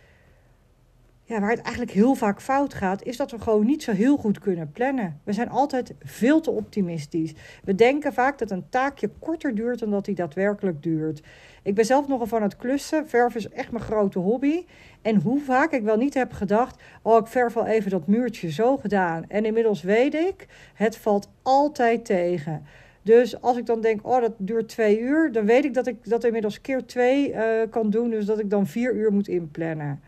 Waar 1.42 1.50
het 1.50 1.62
eigenlijk 1.62 1.92
heel 1.92 2.16
vaak 2.16 2.42
fout 2.42 2.74
gaat, 2.74 3.04
is 3.04 3.18
dat 3.18 3.32
we 3.32 3.40
gewoon 3.40 3.66
niet 3.66 3.84
zo 3.84 3.92
heel 3.92 4.18
goed 4.18 4.40
kunnen 4.40 4.72
plannen. 4.72 5.20
We 5.24 5.34
zijn 5.34 5.50
altijd 5.50 5.94
veel 6.04 6.42
te 6.42 6.52
optimistisch. 6.52 7.34
We 7.64 7.76
denken 7.76 8.14
vaak 8.14 8.38
dat 8.38 8.52
een 8.52 8.70
taakje 8.70 9.10
korter 9.20 9.56
duurt 9.56 9.80
dan 9.80 9.92
dat 9.92 10.06
die 10.06 10.16
daadwerkelijk 10.16 10.84
duurt. 10.84 11.22
Ik 11.64 11.76
ben 11.76 11.86
zelf 11.86 12.08
nogal 12.08 12.28
van 12.28 12.42
het 12.42 12.56
klussen. 12.56 13.08
Verf 13.08 13.36
is 13.36 13.50
echt 13.50 13.72
mijn 13.72 13.84
grote 13.84 14.20
hobby. 14.20 14.66
En 15.02 15.22
hoe 15.22 15.40
vaak 15.40 15.72
ik 15.72 15.84
wel 15.84 15.98
niet 15.98 16.14
heb 16.14 16.32
gedacht: 16.32 16.82
oh, 17.02 17.18
ik 17.18 17.28
verf 17.28 17.54
wel 17.54 17.66
even 17.66 17.92
dat 17.92 18.08
muurtje 18.08 18.52
zo 18.52 18.78
gedaan. 18.78 19.26
En 19.28 19.46
inmiddels 19.46 19.82
weet 19.82 20.14
ik, 20.14 20.48
het 20.74 20.98
valt 20.98 21.30
altijd 21.42 22.06
tegen. 22.06 22.66
Dus 23.02 23.42
als 23.42 23.58
ik 23.58 23.66
dan 23.66 23.82
denk, 23.82 24.08
oh, 24.08 24.22
dat 24.22 24.34
duurt 24.38 24.68
twee 24.68 25.00
uur, 25.00 25.32
dan 25.32 25.46
weet 25.46 25.66
ik 25.66 25.74
dat 25.74 25.88
ik 25.88 26.10
dat 26.10 26.24
inmiddels 26.24 26.62
keer 26.62 26.86
twee 26.86 27.30
uh, 27.30 27.42
kan 27.70 27.90
doen. 27.90 28.10
Dus 28.10 28.26
dat 28.26 28.40
ik 28.40 28.50
dan 28.50 28.68
vier 28.68 28.94
uur 28.94 29.14
moet 29.14 29.28
inplannen. 29.28 30.02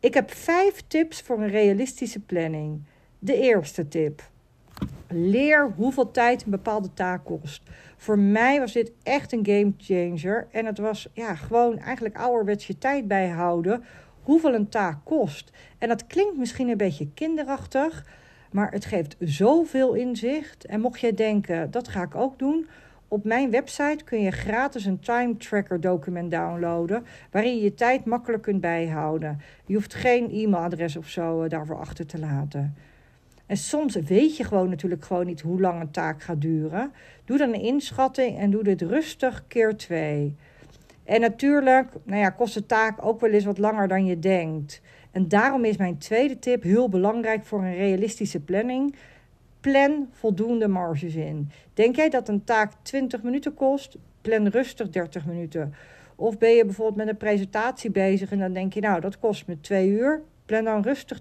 Ik 0.00 0.14
heb 0.14 0.30
vijf 0.30 0.82
tips 0.86 1.20
voor 1.20 1.42
een 1.42 1.50
realistische 1.50 2.20
planning. 2.20 2.82
De 3.18 3.34
eerste 3.34 3.88
tip. 3.88 4.30
Leer 5.08 5.72
hoeveel 5.76 6.10
tijd 6.10 6.44
een 6.44 6.50
bepaalde 6.50 6.94
taak 6.94 7.24
kost. 7.24 7.62
Voor 7.96 8.18
mij 8.18 8.58
was 8.60 8.72
dit 8.72 8.92
echt 9.02 9.32
een 9.32 9.46
game 9.46 9.72
changer. 9.76 10.48
En 10.50 10.66
het 10.66 10.78
was 10.78 11.08
ja, 11.12 11.34
gewoon 11.34 11.78
eigenlijk 11.78 12.16
ouderwets 12.16 12.66
je 12.66 12.78
tijd 12.78 13.08
bijhouden. 13.08 13.84
Hoeveel 14.22 14.54
een 14.54 14.68
taak 14.68 14.98
kost. 15.04 15.50
En 15.78 15.88
dat 15.88 16.06
klinkt 16.06 16.36
misschien 16.36 16.68
een 16.68 16.76
beetje 16.76 17.12
kinderachtig. 17.14 18.06
Maar 18.50 18.72
het 18.72 18.84
geeft 18.84 19.16
zoveel 19.18 19.94
inzicht. 19.94 20.64
En 20.64 20.80
mocht 20.80 21.00
jij 21.00 21.14
denken, 21.14 21.70
dat 21.70 21.88
ga 21.88 22.02
ik 22.02 22.14
ook 22.14 22.38
doen. 22.38 22.66
Op 23.10 23.24
mijn 23.24 23.50
website 23.50 24.04
kun 24.04 24.20
je 24.20 24.30
gratis 24.30 24.84
een 24.84 25.00
time 25.00 25.36
tracker 25.36 25.80
document 25.80 26.30
downloaden. 26.30 27.04
Waarin 27.30 27.56
je 27.56 27.62
je 27.62 27.74
tijd 27.74 28.04
makkelijk 28.04 28.42
kunt 28.42 28.60
bijhouden. 28.60 29.40
Je 29.66 29.74
hoeft 29.74 29.94
geen 29.94 30.30
e-mailadres 30.30 30.96
of 30.96 31.08
zo 31.08 31.42
eh, 31.42 31.50
daarvoor 31.50 31.78
achter 31.78 32.06
te 32.06 32.18
laten. 32.18 32.74
En 33.46 33.56
soms 33.56 33.94
weet 33.94 34.36
je 34.36 34.44
gewoon 34.44 34.68
natuurlijk 34.68 35.04
gewoon 35.04 35.26
niet 35.26 35.40
hoe 35.40 35.60
lang 35.60 35.80
een 35.80 35.90
taak 35.90 36.22
gaat 36.22 36.40
duren. 36.40 36.92
Doe 37.24 37.38
dan 37.38 37.54
een 37.54 37.60
inschatting 37.60 38.38
en 38.38 38.50
doe 38.50 38.62
dit 38.62 38.82
rustig 38.82 39.44
keer 39.46 39.76
twee. 39.76 40.36
En 41.04 41.20
natuurlijk 41.20 41.90
nou 42.04 42.20
ja, 42.20 42.30
kost 42.30 42.54
de 42.54 42.66
taak 42.66 43.04
ook 43.04 43.20
wel 43.20 43.30
eens 43.30 43.44
wat 43.44 43.58
langer 43.58 43.88
dan 43.88 44.06
je 44.06 44.18
denkt. 44.18 44.80
En 45.10 45.28
daarom 45.28 45.64
is 45.64 45.76
mijn 45.76 45.98
tweede 45.98 46.38
tip 46.38 46.62
heel 46.62 46.88
belangrijk 46.88 47.44
voor 47.44 47.62
een 47.62 47.76
realistische 47.76 48.40
planning. 48.40 48.94
Plan 49.70 50.08
voldoende 50.12 50.68
marges 50.68 51.14
in. 51.14 51.50
Denk 51.74 51.96
jij 51.96 52.08
dat 52.08 52.28
een 52.28 52.44
taak 52.44 52.72
20 52.82 53.22
minuten 53.22 53.54
kost? 53.54 53.96
Plan 54.20 54.46
rustig 54.46 54.90
30 54.90 55.26
minuten. 55.26 55.74
Of 56.16 56.38
ben 56.38 56.50
je 56.50 56.64
bijvoorbeeld 56.64 56.96
met 56.96 57.08
een 57.08 57.16
presentatie 57.16 57.90
bezig 57.90 58.30
en 58.30 58.38
dan 58.38 58.52
denk 58.52 58.72
je, 58.72 58.80
nou, 58.80 59.00
dat 59.00 59.18
kost 59.18 59.46
me 59.46 59.60
twee 59.60 59.88
uur. 59.88 60.22
Plan 60.46 60.64
dan 60.64 60.82
rustig 60.82 61.20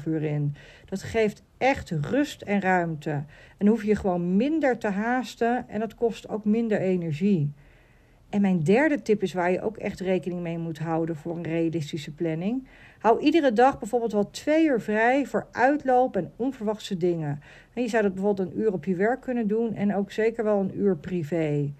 2,5 0.00 0.06
uur 0.06 0.22
in. 0.22 0.54
Dat 0.84 1.02
geeft 1.02 1.42
echt 1.58 1.90
rust 1.90 2.42
en 2.42 2.60
ruimte. 2.60 3.10
En 3.10 3.26
dan 3.58 3.68
hoef 3.68 3.84
je 3.84 3.96
gewoon 3.96 4.36
minder 4.36 4.78
te 4.78 4.88
haasten 4.88 5.68
en 5.68 5.80
dat 5.80 5.94
kost 5.94 6.28
ook 6.28 6.44
minder 6.44 6.80
energie. 6.80 7.52
En 8.28 8.40
mijn 8.40 8.62
derde 8.62 9.02
tip 9.02 9.22
is 9.22 9.32
waar 9.32 9.50
je 9.50 9.62
ook 9.62 9.76
echt 9.76 10.00
rekening 10.00 10.40
mee 10.40 10.58
moet 10.58 10.78
houden 10.78 11.16
voor 11.16 11.36
een 11.36 11.42
realistische 11.42 12.12
planning. 12.12 12.66
Hou 13.00 13.20
iedere 13.20 13.52
dag 13.52 13.78
bijvoorbeeld 13.78 14.12
wel 14.12 14.30
twee 14.30 14.66
uur 14.66 14.80
vrij 14.80 15.26
voor 15.26 15.46
uitloop 15.50 16.16
en 16.16 16.32
onverwachte 16.36 16.96
dingen. 16.96 17.40
En 17.72 17.82
je 17.82 17.88
zou 17.88 18.02
dat 18.02 18.14
bijvoorbeeld 18.14 18.48
een 18.48 18.60
uur 18.60 18.72
op 18.72 18.84
je 18.84 18.94
werk 18.94 19.20
kunnen 19.20 19.46
doen 19.46 19.74
en 19.74 19.94
ook 19.94 20.12
zeker 20.12 20.44
wel 20.44 20.60
een 20.60 20.78
uur 20.78 20.96
privé. 20.96 21.72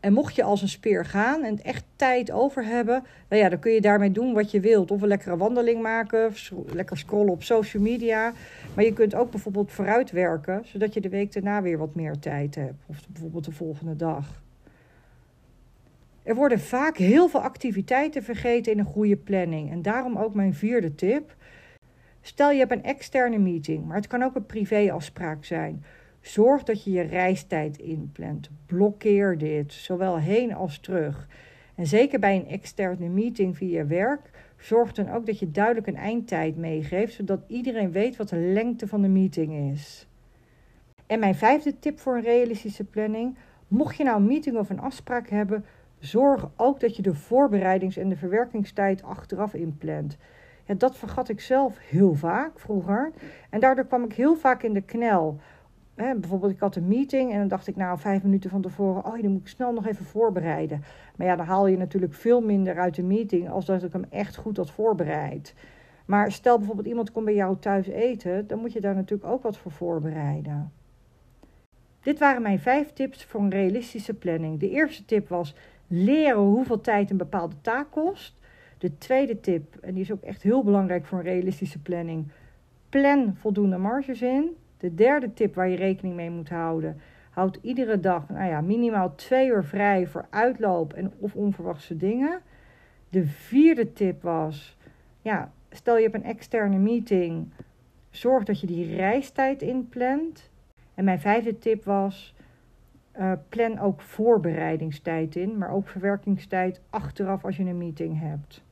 En 0.00 0.12
mocht 0.12 0.34
je 0.34 0.42
als 0.42 0.62
een 0.62 0.68
speer 0.68 1.04
gaan 1.04 1.42
en 1.42 1.62
echt 1.62 1.84
tijd 1.96 2.30
over 2.30 2.64
hebben, 2.64 3.04
nou 3.28 3.42
ja, 3.42 3.48
dan 3.48 3.58
kun 3.58 3.72
je 3.72 3.80
daarmee 3.80 4.10
doen 4.10 4.32
wat 4.32 4.50
je 4.50 4.60
wilt. 4.60 4.90
Of 4.90 5.02
een 5.02 5.08
lekkere 5.08 5.36
wandeling 5.36 5.82
maken, 5.82 6.26
of 6.26 6.50
lekker 6.66 6.98
scrollen 6.98 7.32
op 7.32 7.42
social 7.42 7.82
media. 7.82 8.32
Maar 8.74 8.84
je 8.84 8.92
kunt 8.92 9.14
ook 9.14 9.30
bijvoorbeeld 9.30 9.72
vooruitwerken, 9.72 10.62
zodat 10.64 10.94
je 10.94 11.00
de 11.00 11.08
week 11.08 11.32
daarna 11.32 11.62
weer 11.62 11.78
wat 11.78 11.94
meer 11.94 12.18
tijd 12.18 12.54
hebt. 12.54 12.82
Of 12.86 13.08
bijvoorbeeld 13.08 13.44
de 13.44 13.52
volgende 13.52 13.96
dag. 13.96 14.42
Er 16.24 16.34
worden 16.34 16.60
vaak 16.60 16.96
heel 16.96 17.28
veel 17.28 17.40
activiteiten 17.40 18.22
vergeten 18.22 18.72
in 18.72 18.78
een 18.78 18.84
goede 18.84 19.16
planning. 19.16 19.70
En 19.70 19.82
daarom 19.82 20.16
ook 20.16 20.34
mijn 20.34 20.54
vierde 20.54 20.94
tip. 20.94 21.36
Stel 22.20 22.50
je 22.50 22.58
hebt 22.58 22.72
een 22.72 22.82
externe 22.82 23.38
meeting, 23.38 23.86
maar 23.86 23.96
het 23.96 24.06
kan 24.06 24.22
ook 24.22 24.34
een 24.34 24.46
privéafspraak 24.46 25.44
zijn. 25.44 25.84
Zorg 26.20 26.62
dat 26.62 26.84
je 26.84 26.90
je 26.90 27.02
reistijd 27.02 27.78
inplant. 27.78 28.50
Blokkeer 28.66 29.38
dit, 29.38 29.72
zowel 29.72 30.18
heen 30.18 30.54
als 30.54 30.78
terug. 30.78 31.28
En 31.74 31.86
zeker 31.86 32.18
bij 32.18 32.36
een 32.36 32.48
externe 32.48 33.08
meeting 33.08 33.56
via 33.56 33.86
werk, 33.86 34.30
zorg 34.58 34.92
dan 34.92 35.10
ook 35.10 35.26
dat 35.26 35.38
je 35.38 35.50
duidelijk 35.50 35.86
een 35.86 35.96
eindtijd 35.96 36.56
meegeeft, 36.56 37.14
zodat 37.14 37.40
iedereen 37.46 37.92
weet 37.92 38.16
wat 38.16 38.28
de 38.28 38.36
lengte 38.36 38.88
van 38.88 39.02
de 39.02 39.08
meeting 39.08 39.72
is. 39.72 40.06
En 41.06 41.18
mijn 41.18 41.34
vijfde 41.34 41.78
tip 41.78 41.98
voor 41.98 42.16
een 42.16 42.22
realistische 42.22 42.84
planning: 42.84 43.36
mocht 43.68 43.96
je 43.96 44.04
nou 44.04 44.16
een 44.16 44.26
meeting 44.26 44.56
of 44.56 44.70
een 44.70 44.80
afspraak 44.80 45.28
hebben, 45.28 45.64
zorg 46.06 46.50
ook 46.56 46.80
dat 46.80 46.96
je 46.96 47.02
de 47.02 47.14
voorbereidings- 47.14 47.96
en 47.96 48.08
de 48.08 48.16
verwerkingstijd 48.16 49.02
achteraf 49.02 49.54
inplant. 49.54 50.16
Dat 50.76 50.96
vergat 50.96 51.28
ik 51.28 51.40
zelf 51.40 51.78
heel 51.78 52.14
vaak 52.14 52.58
vroeger. 52.58 53.12
En 53.50 53.60
daardoor 53.60 53.86
kwam 53.86 54.04
ik 54.04 54.12
heel 54.12 54.36
vaak 54.36 54.62
in 54.62 54.72
de 54.72 54.80
knel 54.80 55.38
bijvoorbeeld, 55.94 56.52
ik 56.52 56.60
had 56.60 56.76
een 56.76 56.88
meeting 56.88 57.32
en 57.32 57.38
dan 57.38 57.48
dacht 57.48 57.66
ik, 57.66 57.76
nou, 57.76 57.98
vijf 57.98 58.22
minuten 58.22 58.50
van 58.50 58.62
tevoren, 58.62 59.04
oh, 59.04 59.22
dan 59.22 59.30
moet 59.30 59.40
ik 59.40 59.48
snel 59.48 59.72
nog 59.72 59.86
even 59.86 60.04
voorbereiden. 60.04 60.84
Maar 61.16 61.26
ja, 61.26 61.36
dan 61.36 61.46
haal 61.46 61.66
je 61.66 61.76
natuurlijk 61.76 62.14
veel 62.14 62.40
minder 62.40 62.78
uit 62.78 62.94
de 62.94 63.02
meeting 63.02 63.50
als 63.50 63.64
dat 63.64 63.82
ik 63.82 63.92
hem 63.92 64.04
echt 64.10 64.36
goed 64.36 64.56
had 64.56 64.70
voorbereid. 64.70 65.54
Maar 66.06 66.32
stel 66.32 66.56
bijvoorbeeld, 66.56 66.88
iemand 66.88 67.12
komt 67.12 67.24
bij 67.24 67.34
jou 67.34 67.56
thuis 67.58 67.86
eten, 67.86 68.46
dan 68.46 68.58
moet 68.58 68.72
je 68.72 68.80
daar 68.80 68.94
natuurlijk 68.94 69.30
ook 69.30 69.42
wat 69.42 69.56
voor 69.56 69.72
voorbereiden. 69.72 70.72
Dit 72.00 72.18
waren 72.18 72.42
mijn 72.42 72.58
vijf 72.58 72.92
tips 72.92 73.24
voor 73.24 73.40
een 73.40 73.50
realistische 73.50 74.14
planning. 74.14 74.60
De 74.60 74.70
eerste 74.70 75.04
tip 75.04 75.28
was 75.28 75.54
leren 76.02 76.38
hoeveel 76.38 76.80
tijd 76.80 77.10
een 77.10 77.16
bepaalde 77.16 77.60
taak 77.60 77.90
kost. 77.90 78.34
De 78.78 78.98
tweede 78.98 79.40
tip, 79.40 79.76
en 79.80 79.94
die 79.94 80.02
is 80.02 80.12
ook 80.12 80.22
echt 80.22 80.42
heel 80.42 80.64
belangrijk 80.64 81.06
voor 81.06 81.18
een 81.18 81.24
realistische 81.24 81.82
planning, 81.82 82.26
plan 82.88 83.34
voldoende 83.36 83.76
marges 83.76 84.22
in. 84.22 84.56
De 84.78 84.94
derde 84.94 85.32
tip 85.32 85.54
waar 85.54 85.68
je 85.68 85.76
rekening 85.76 86.14
mee 86.14 86.30
moet 86.30 86.48
houden. 86.48 87.00
Houd 87.30 87.58
iedere 87.62 88.00
dag 88.00 88.28
nou 88.28 88.48
ja, 88.48 88.60
minimaal 88.60 89.14
twee 89.14 89.48
uur 89.48 89.64
vrij 89.64 90.06
voor 90.06 90.26
uitloop 90.30 90.92
en 90.92 91.12
of 91.18 91.34
onverwachte 91.34 91.96
dingen. 91.96 92.40
De 93.08 93.26
vierde 93.26 93.92
tip 93.92 94.22
was, 94.22 94.76
ja, 95.22 95.52
stel 95.70 95.96
je 95.96 96.02
hebt 96.02 96.14
een 96.14 96.24
externe 96.24 96.78
meeting, 96.78 97.52
zorg 98.10 98.44
dat 98.44 98.60
je 98.60 98.66
die 98.66 98.96
reistijd 98.96 99.62
inplant. 99.62 100.50
En 100.94 101.04
mijn 101.04 101.20
vijfde 101.20 101.58
tip 101.58 101.84
was, 101.84 102.33
uh, 103.18 103.32
plan 103.48 103.78
ook 103.78 104.00
voorbereidingstijd 104.00 105.36
in, 105.36 105.58
maar 105.58 105.70
ook 105.70 105.88
verwerkingstijd 105.88 106.80
achteraf 106.90 107.44
als 107.44 107.56
je 107.56 107.64
een 107.64 107.78
meeting 107.78 108.20
hebt. 108.20 108.62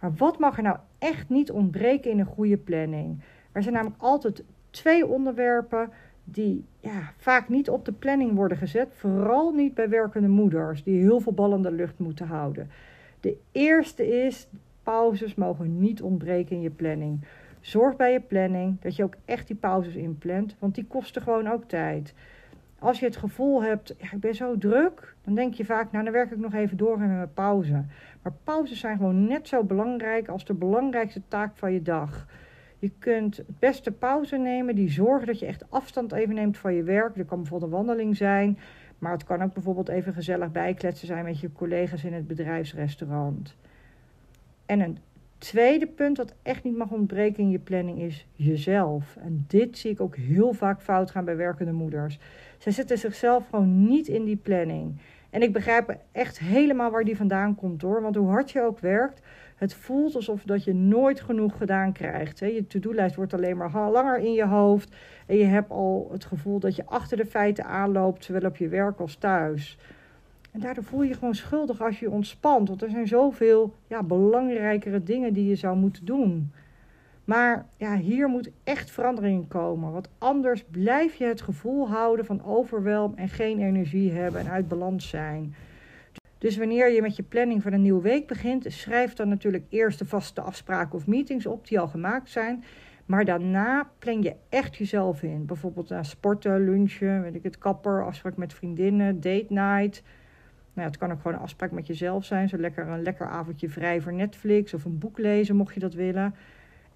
Maar 0.00 0.14
wat 0.14 0.38
mag 0.38 0.56
er 0.56 0.62
nou 0.62 0.76
echt 0.98 1.28
niet 1.28 1.50
ontbreken 1.50 2.10
in 2.10 2.18
een 2.18 2.26
goede 2.26 2.56
planning? 2.56 3.20
Er 3.52 3.62
zijn 3.62 3.74
namelijk 3.74 4.02
altijd 4.02 4.42
twee 4.70 5.06
onderwerpen 5.06 5.90
die 6.24 6.64
ja, 6.80 7.12
vaak 7.16 7.48
niet 7.48 7.70
op 7.70 7.84
de 7.84 7.92
planning 7.92 8.34
worden 8.34 8.58
gezet. 8.58 8.88
Vooral 8.94 9.52
niet 9.52 9.74
bij 9.74 9.88
werkende 9.88 10.28
moeders 10.28 10.82
die 10.82 11.00
heel 11.00 11.20
veel 11.20 11.32
bal 11.32 11.54
in 11.54 11.62
de 11.62 11.72
lucht 11.72 11.98
moeten 11.98 12.26
houden. 12.26 12.70
De 13.20 13.36
eerste 13.52 14.24
is, 14.24 14.48
pauzes 14.82 15.34
mogen 15.34 15.78
niet 15.78 16.02
ontbreken 16.02 16.56
in 16.56 16.62
je 16.62 16.70
planning. 16.70 17.20
Zorg 17.60 17.96
bij 17.96 18.12
je 18.12 18.20
planning 18.20 18.80
dat 18.80 18.96
je 18.96 19.04
ook 19.04 19.14
echt 19.24 19.46
die 19.46 19.56
pauzes 19.56 19.94
inplant, 19.94 20.56
want 20.58 20.74
die 20.74 20.86
kosten 20.86 21.22
gewoon 21.22 21.48
ook 21.48 21.64
tijd. 21.64 22.14
Als 22.78 22.98
je 22.98 23.06
het 23.06 23.16
gevoel 23.16 23.62
hebt, 23.62 23.94
ja, 23.98 24.12
ik 24.12 24.20
ben 24.20 24.34
zo 24.34 24.58
druk, 24.58 25.14
dan 25.24 25.34
denk 25.34 25.54
je 25.54 25.64
vaak, 25.64 25.92
nou 25.92 26.04
dan 26.04 26.12
werk 26.12 26.30
ik 26.30 26.38
nog 26.38 26.54
even 26.54 26.76
door 26.76 26.98
met 26.98 27.08
mijn 27.08 27.32
pauze. 27.34 27.84
Maar 28.22 28.32
pauzes 28.44 28.80
zijn 28.80 28.96
gewoon 28.96 29.26
net 29.26 29.48
zo 29.48 29.64
belangrijk 29.64 30.28
als 30.28 30.44
de 30.44 30.54
belangrijkste 30.54 31.22
taak 31.28 31.56
van 31.56 31.72
je 31.72 31.82
dag. 31.82 32.26
Je 32.78 32.90
kunt 32.98 33.36
het 33.36 33.58
beste 33.58 33.92
pauze 33.92 34.36
nemen 34.36 34.74
die 34.74 34.90
zorgen 34.90 35.26
dat 35.26 35.38
je 35.38 35.46
echt 35.46 35.70
afstand 35.70 36.12
even 36.12 36.34
neemt 36.34 36.58
van 36.58 36.74
je 36.74 36.82
werk. 36.82 37.16
Dat 37.16 37.26
kan 37.26 37.38
bijvoorbeeld 37.38 37.70
een 37.70 37.76
wandeling 37.76 38.16
zijn, 38.16 38.58
maar 38.98 39.12
het 39.12 39.24
kan 39.24 39.42
ook 39.42 39.52
bijvoorbeeld 39.52 39.88
even 39.88 40.14
gezellig 40.14 40.52
bijkletsen 40.52 41.06
zijn 41.06 41.24
met 41.24 41.40
je 41.40 41.52
collega's 41.52 42.04
in 42.04 42.12
het 42.12 42.26
bedrijfsrestaurant. 42.26 43.56
En 44.66 44.80
een 44.80 44.98
tweede 45.38 45.86
punt 45.86 46.16
wat 46.16 46.34
echt 46.42 46.64
niet 46.64 46.76
mag 46.76 46.90
ontbreken 46.90 47.42
in 47.42 47.50
je 47.50 47.58
planning 47.58 47.98
is 47.98 48.26
jezelf. 48.32 49.16
En 49.16 49.44
dit 49.48 49.78
zie 49.78 49.90
ik 49.90 50.00
ook 50.00 50.16
heel 50.16 50.52
vaak 50.52 50.82
fout 50.82 51.10
gaan 51.10 51.24
bij 51.24 51.36
werkende 51.36 51.72
moeders. 51.72 52.18
Zij 52.58 52.72
zetten 52.72 52.98
zichzelf 52.98 53.48
gewoon 53.48 53.86
niet 53.86 54.08
in 54.08 54.24
die 54.24 54.36
planning. 54.36 55.00
En 55.30 55.42
ik 55.42 55.52
begrijp 55.52 55.96
echt 56.12 56.38
helemaal 56.38 56.90
waar 56.90 57.04
die 57.04 57.16
vandaan 57.16 57.54
komt 57.54 57.82
hoor. 57.82 58.02
Want 58.02 58.16
hoe 58.16 58.28
hard 58.28 58.50
je 58.50 58.62
ook 58.62 58.78
werkt, 58.78 59.20
het 59.56 59.74
voelt 59.74 60.14
alsof 60.14 60.42
dat 60.42 60.64
je 60.64 60.74
nooit 60.74 61.20
genoeg 61.20 61.56
gedaan 61.56 61.92
krijgt. 61.92 62.38
Je 62.38 62.66
to-do-lijst 62.66 63.16
wordt 63.16 63.34
alleen 63.34 63.56
maar 63.56 63.90
langer 63.90 64.18
in 64.18 64.32
je 64.32 64.46
hoofd. 64.46 64.96
En 65.26 65.36
je 65.36 65.44
hebt 65.44 65.70
al 65.70 66.08
het 66.12 66.24
gevoel 66.24 66.58
dat 66.58 66.76
je 66.76 66.86
achter 66.86 67.16
de 67.16 67.26
feiten 67.26 67.64
aanloopt, 67.64 68.24
zowel 68.24 68.48
op 68.48 68.56
je 68.56 68.68
werk 68.68 69.00
als 69.00 69.14
thuis. 69.14 69.78
En 70.52 70.60
daardoor 70.60 70.84
voel 70.84 71.02
je 71.02 71.08
je 71.08 71.14
gewoon 71.14 71.34
schuldig 71.34 71.82
als 71.82 72.00
je 72.00 72.10
ontspant. 72.10 72.68
Want 72.68 72.82
er 72.82 72.90
zijn 72.90 73.06
zoveel 73.06 73.74
ja, 73.86 74.02
belangrijkere 74.02 75.02
dingen 75.02 75.32
die 75.32 75.48
je 75.48 75.56
zou 75.56 75.76
moeten 75.76 76.04
doen. 76.04 76.52
Maar 77.26 77.66
ja, 77.76 77.96
hier 77.96 78.28
moet 78.28 78.50
echt 78.64 78.90
verandering 78.90 79.40
in 79.40 79.48
komen. 79.48 79.92
Want 79.92 80.08
anders 80.18 80.64
blijf 80.70 81.14
je 81.14 81.24
het 81.24 81.40
gevoel 81.40 81.88
houden 81.88 82.24
van 82.24 82.44
overwelm 82.44 83.14
en 83.16 83.28
geen 83.28 83.60
energie 83.60 84.12
hebben 84.12 84.40
en 84.40 84.50
uit 84.50 84.68
balans 84.68 85.08
zijn. 85.08 85.54
Dus 86.38 86.56
wanneer 86.56 86.90
je 86.90 87.02
met 87.02 87.16
je 87.16 87.22
planning 87.22 87.62
van 87.62 87.72
een 87.72 87.82
nieuwe 87.82 88.02
week 88.02 88.26
begint, 88.26 88.64
schrijf 88.68 89.14
dan 89.14 89.28
natuurlijk 89.28 89.64
eerst 89.68 89.98
de 89.98 90.04
vaste 90.04 90.40
afspraken 90.40 90.94
of 90.94 91.06
meetings 91.06 91.46
op 91.46 91.68
die 91.68 91.80
al 91.80 91.88
gemaakt 91.88 92.30
zijn. 92.30 92.64
Maar 93.06 93.24
daarna 93.24 93.90
plan 93.98 94.22
je 94.22 94.34
echt 94.48 94.76
jezelf 94.76 95.22
in. 95.22 95.46
Bijvoorbeeld 95.46 95.88
naar 95.88 96.04
sporten, 96.04 96.64
lunchen, 96.64 97.22
weet 97.22 97.34
ik 97.34 97.42
het, 97.42 97.58
kapper, 97.58 98.04
afspraak 98.04 98.36
met 98.36 98.54
vriendinnen, 98.54 99.20
date 99.20 99.46
night. 99.48 100.02
Nou, 100.72 100.88
het 100.88 100.96
kan 100.96 101.12
ook 101.12 101.20
gewoon 101.20 101.36
een 101.36 101.42
afspraak 101.42 101.70
met 101.70 101.86
jezelf 101.86 102.24
zijn. 102.24 102.48
Zo 102.48 102.56
lekker 102.56 102.88
een 102.88 103.02
lekker 103.02 103.26
avondje 103.26 103.68
vrij 103.68 104.00
voor 104.00 104.12
Netflix 104.12 104.74
of 104.74 104.84
een 104.84 104.98
boek 104.98 105.18
lezen, 105.18 105.56
mocht 105.56 105.74
je 105.74 105.80
dat 105.80 105.94
willen. 105.94 106.34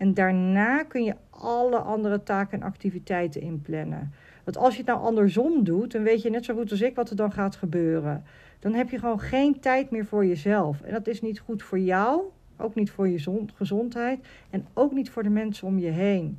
En 0.01 0.15
daarna 0.15 0.83
kun 0.83 1.05
je 1.05 1.15
alle 1.31 1.77
andere 1.77 2.23
taken 2.23 2.61
en 2.61 2.67
activiteiten 2.67 3.41
inplannen. 3.41 4.13
Want 4.45 4.57
als 4.57 4.73
je 4.73 4.79
het 4.79 4.87
nou 4.87 5.01
andersom 5.01 5.65
doet, 5.65 5.93
dan 5.93 6.03
weet 6.03 6.23
je 6.23 6.31
net 6.31 6.45
zo 6.45 6.55
goed 6.55 6.71
als 6.71 6.81
ik 6.81 6.95
wat 6.95 7.11
er 7.11 7.17
dan 7.17 7.33
gaat 7.33 7.57
gebeuren. 7.57 8.25
Dan 8.59 8.73
heb 8.73 8.91
je 8.91 8.99
gewoon 8.99 9.21
geen 9.21 9.61
tijd 9.61 9.91
meer 9.91 10.05
voor 10.05 10.27
jezelf. 10.27 10.81
En 10.81 10.93
dat 10.93 11.07
is 11.07 11.21
niet 11.21 11.41
goed 11.41 11.63
voor 11.63 11.79
jou, 11.79 12.23
ook 12.57 12.75
niet 12.75 12.91
voor 12.91 13.09
je 13.09 13.45
gezondheid 13.55 14.21
en 14.51 14.67
ook 14.75 14.93
niet 14.93 15.11
voor 15.11 15.23
de 15.23 15.31
mensen 15.31 15.67
om 15.67 15.79
je 15.79 15.91
heen. 15.91 16.39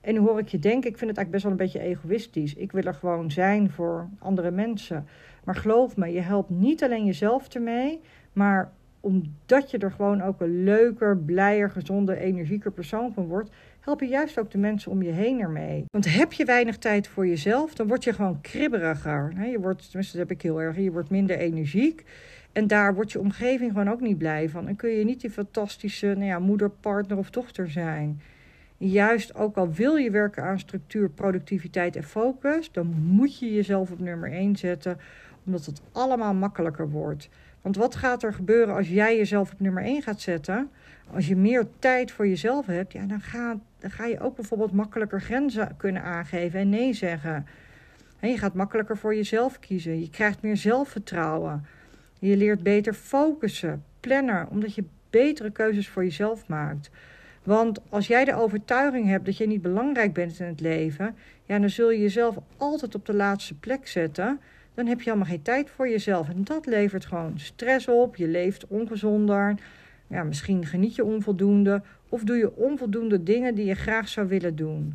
En 0.00 0.16
hoe 0.16 0.28
hoor 0.28 0.38
ik 0.38 0.48
je 0.48 0.58
denken, 0.58 0.90
ik 0.90 0.98
vind 0.98 1.10
het 1.10 1.18
eigenlijk 1.18 1.30
best 1.30 1.42
wel 1.42 1.52
een 1.52 1.58
beetje 1.58 1.80
egoïstisch. 1.80 2.54
Ik 2.54 2.72
wil 2.72 2.82
er 2.82 2.94
gewoon 2.94 3.30
zijn 3.30 3.70
voor 3.70 4.08
andere 4.18 4.50
mensen. 4.50 5.06
Maar 5.44 5.54
geloof 5.54 5.96
me, 5.96 6.12
je 6.12 6.20
helpt 6.20 6.50
niet 6.50 6.84
alleen 6.84 7.04
jezelf 7.04 7.48
ermee, 7.48 8.00
maar 8.32 8.72
omdat 9.06 9.70
je 9.70 9.78
er 9.78 9.90
gewoon 9.90 10.22
ook 10.22 10.40
een 10.40 10.64
leuker, 10.64 11.18
blijer, 11.18 11.70
gezonder, 11.70 12.16
energieker 12.16 12.70
persoon 12.72 13.12
van 13.12 13.26
wordt, 13.26 13.50
help 13.80 14.00
je 14.00 14.06
juist 14.06 14.38
ook 14.38 14.50
de 14.50 14.58
mensen 14.58 14.90
om 14.90 15.02
je 15.02 15.10
heen 15.10 15.40
ermee. 15.40 15.84
Want 15.90 16.14
heb 16.14 16.32
je 16.32 16.44
weinig 16.44 16.78
tijd 16.78 17.08
voor 17.08 17.26
jezelf, 17.26 17.74
dan 17.74 17.86
word 17.86 18.04
je 18.04 18.12
gewoon 18.12 18.40
kribberiger. 18.40 19.48
Je 19.50 19.60
wordt, 19.60 19.90
tenminste 19.90 20.16
dat 20.16 20.28
heb 20.28 20.36
ik 20.36 20.42
heel 20.42 20.60
erg, 20.60 20.76
je 20.76 20.92
wordt 20.92 21.10
minder 21.10 21.38
energiek. 21.38 22.04
En 22.52 22.66
daar 22.66 22.94
wordt 22.94 23.12
je 23.12 23.20
omgeving 23.20 23.70
gewoon 23.70 23.88
ook 23.88 24.00
niet 24.00 24.18
blij 24.18 24.48
van. 24.48 24.68
En 24.68 24.76
kun 24.76 24.90
je 24.90 25.04
niet 25.04 25.20
die 25.20 25.30
fantastische 25.30 26.06
nou 26.06 26.24
ja, 26.24 26.38
moeder, 26.38 26.70
partner 26.70 27.18
of 27.18 27.30
dochter 27.30 27.70
zijn. 27.70 28.20
Juist 28.76 29.34
ook 29.34 29.56
al 29.56 29.72
wil 29.72 29.96
je 29.96 30.10
werken 30.10 30.42
aan 30.42 30.58
structuur, 30.58 31.10
productiviteit 31.10 31.96
en 31.96 32.04
focus, 32.04 32.72
dan 32.72 32.86
moet 32.86 33.38
je 33.38 33.54
jezelf 33.54 33.90
op 33.90 33.98
nummer 33.98 34.32
1 34.32 34.56
zetten, 34.56 34.98
omdat 35.44 35.66
het 35.66 35.80
allemaal 35.92 36.34
makkelijker 36.34 36.90
wordt. 36.90 37.28
Want 37.66 37.78
wat 37.78 37.96
gaat 37.96 38.22
er 38.22 38.32
gebeuren 38.32 38.74
als 38.74 38.88
jij 38.88 39.16
jezelf 39.16 39.52
op 39.52 39.60
nummer 39.60 39.82
1 39.82 40.02
gaat 40.02 40.20
zetten? 40.20 40.70
Als 41.12 41.26
je 41.26 41.36
meer 41.36 41.66
tijd 41.78 42.10
voor 42.10 42.28
jezelf 42.28 42.66
hebt, 42.66 42.92
ja, 42.92 43.06
dan, 43.06 43.20
ga, 43.20 43.58
dan 43.78 43.90
ga 43.90 44.06
je 44.06 44.20
ook 44.20 44.36
bijvoorbeeld 44.36 44.72
makkelijker 44.72 45.20
grenzen 45.20 45.76
kunnen 45.76 46.02
aangeven 46.02 46.60
en 46.60 46.68
nee 46.68 46.92
zeggen. 46.92 47.46
En 48.20 48.30
je 48.30 48.38
gaat 48.38 48.54
makkelijker 48.54 48.96
voor 48.96 49.14
jezelf 49.14 49.58
kiezen. 49.58 50.00
Je 50.00 50.10
krijgt 50.10 50.42
meer 50.42 50.56
zelfvertrouwen. 50.56 51.66
Je 52.18 52.36
leert 52.36 52.62
beter 52.62 52.94
focussen, 52.94 53.84
plannen, 54.00 54.48
omdat 54.50 54.74
je 54.74 54.84
betere 55.10 55.50
keuzes 55.50 55.88
voor 55.88 56.04
jezelf 56.04 56.48
maakt. 56.48 56.90
Want 57.42 57.80
als 57.88 58.06
jij 58.06 58.24
de 58.24 58.34
overtuiging 58.34 59.06
hebt 59.06 59.24
dat 59.24 59.36
je 59.36 59.46
niet 59.46 59.62
belangrijk 59.62 60.12
bent 60.12 60.40
in 60.40 60.46
het 60.46 60.60
leven, 60.60 61.16
ja, 61.44 61.58
dan 61.58 61.70
zul 61.70 61.90
je 61.90 62.00
jezelf 62.00 62.36
altijd 62.56 62.94
op 62.94 63.06
de 63.06 63.14
laatste 63.14 63.54
plek 63.54 63.86
zetten 63.86 64.40
dan 64.76 64.86
heb 64.86 65.02
je 65.02 65.10
allemaal 65.10 65.28
geen 65.28 65.42
tijd 65.42 65.70
voor 65.70 65.88
jezelf. 65.88 66.28
En 66.28 66.44
dat 66.44 66.66
levert 66.66 67.06
gewoon 67.06 67.38
stress 67.38 67.88
op. 67.88 68.16
Je 68.16 68.28
leeft 68.28 68.66
ongezonder. 68.66 69.54
Ja, 70.06 70.22
misschien 70.22 70.66
geniet 70.66 70.94
je 70.94 71.04
onvoldoende. 71.04 71.82
Of 72.08 72.22
doe 72.22 72.36
je 72.36 72.56
onvoldoende 72.56 73.22
dingen 73.22 73.54
die 73.54 73.64
je 73.64 73.74
graag 73.74 74.08
zou 74.08 74.28
willen 74.28 74.56
doen. 74.56 74.94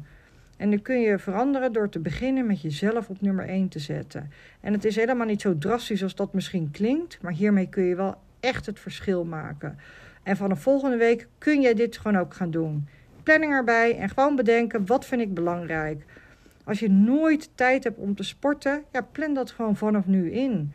En 0.57 0.69
dan 0.69 0.81
kun 0.81 1.01
je 1.01 1.19
veranderen 1.19 1.73
door 1.73 1.89
te 1.89 1.99
beginnen 1.99 2.45
met 2.45 2.61
jezelf 2.61 3.09
op 3.09 3.21
nummer 3.21 3.47
1 3.47 3.67
te 3.67 3.79
zetten. 3.79 4.31
En 4.59 4.73
het 4.73 4.85
is 4.85 4.95
helemaal 4.95 5.25
niet 5.25 5.41
zo 5.41 5.57
drastisch 5.57 6.03
als 6.03 6.15
dat 6.15 6.33
misschien 6.33 6.71
klinkt. 6.71 7.21
Maar 7.21 7.33
hiermee 7.33 7.69
kun 7.69 7.83
je 7.83 7.95
wel 7.95 8.15
echt 8.39 8.65
het 8.65 8.79
verschil 8.79 9.25
maken. 9.25 9.77
En 10.23 10.37
vanaf 10.37 10.61
volgende 10.61 10.97
week 10.97 11.27
kun 11.37 11.61
jij 11.61 11.73
dit 11.73 11.97
gewoon 11.97 12.17
ook 12.17 12.33
gaan 12.33 12.51
doen. 12.51 12.87
Planning 13.23 13.53
erbij 13.53 13.97
en 13.97 14.09
gewoon 14.09 14.35
bedenken: 14.35 14.85
wat 14.85 15.05
vind 15.05 15.21
ik 15.21 15.33
belangrijk? 15.33 16.05
Als 16.71 16.79
je 16.79 16.89
nooit 16.89 17.49
tijd 17.55 17.83
hebt 17.83 17.97
om 17.97 18.15
te 18.15 18.23
sporten, 18.23 18.83
ja, 18.91 19.01
plan 19.01 19.33
dat 19.33 19.51
gewoon 19.51 19.75
vanaf 19.75 20.05
nu 20.05 20.31
in. 20.31 20.73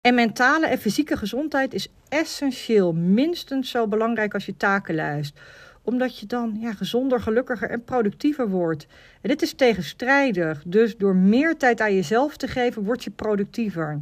En 0.00 0.14
mentale 0.14 0.66
en 0.66 0.78
fysieke 0.78 1.16
gezondheid 1.16 1.74
is 1.74 1.88
essentieel, 2.08 2.92
minstens 2.92 3.70
zo 3.70 3.88
belangrijk 3.88 4.34
als 4.34 4.46
je 4.46 4.56
takenlijst 4.56 5.40
omdat 5.82 6.18
je 6.18 6.26
dan 6.26 6.56
ja, 6.60 6.72
gezonder, 6.72 7.20
gelukkiger 7.20 7.70
en 7.70 7.84
productiever 7.84 8.48
wordt. 8.48 8.86
En 9.20 9.28
dit 9.28 9.42
is 9.42 9.52
tegenstrijdig. 9.52 10.62
Dus 10.66 10.96
door 10.96 11.16
meer 11.16 11.56
tijd 11.56 11.80
aan 11.80 11.94
jezelf 11.94 12.36
te 12.36 12.48
geven, 12.48 12.84
word 12.84 13.04
je 13.04 13.10
productiever. 13.10 14.00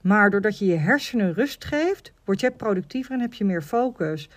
Maar 0.00 0.30
doordat 0.30 0.58
je 0.58 0.66
je 0.66 0.76
hersenen 0.76 1.34
rust 1.34 1.64
geeft, 1.64 2.12
word 2.24 2.40
je 2.40 2.50
productiever 2.50 3.12
en 3.12 3.20
heb 3.20 3.34
je 3.34 3.44
meer 3.44 3.62
focus. 3.62 4.28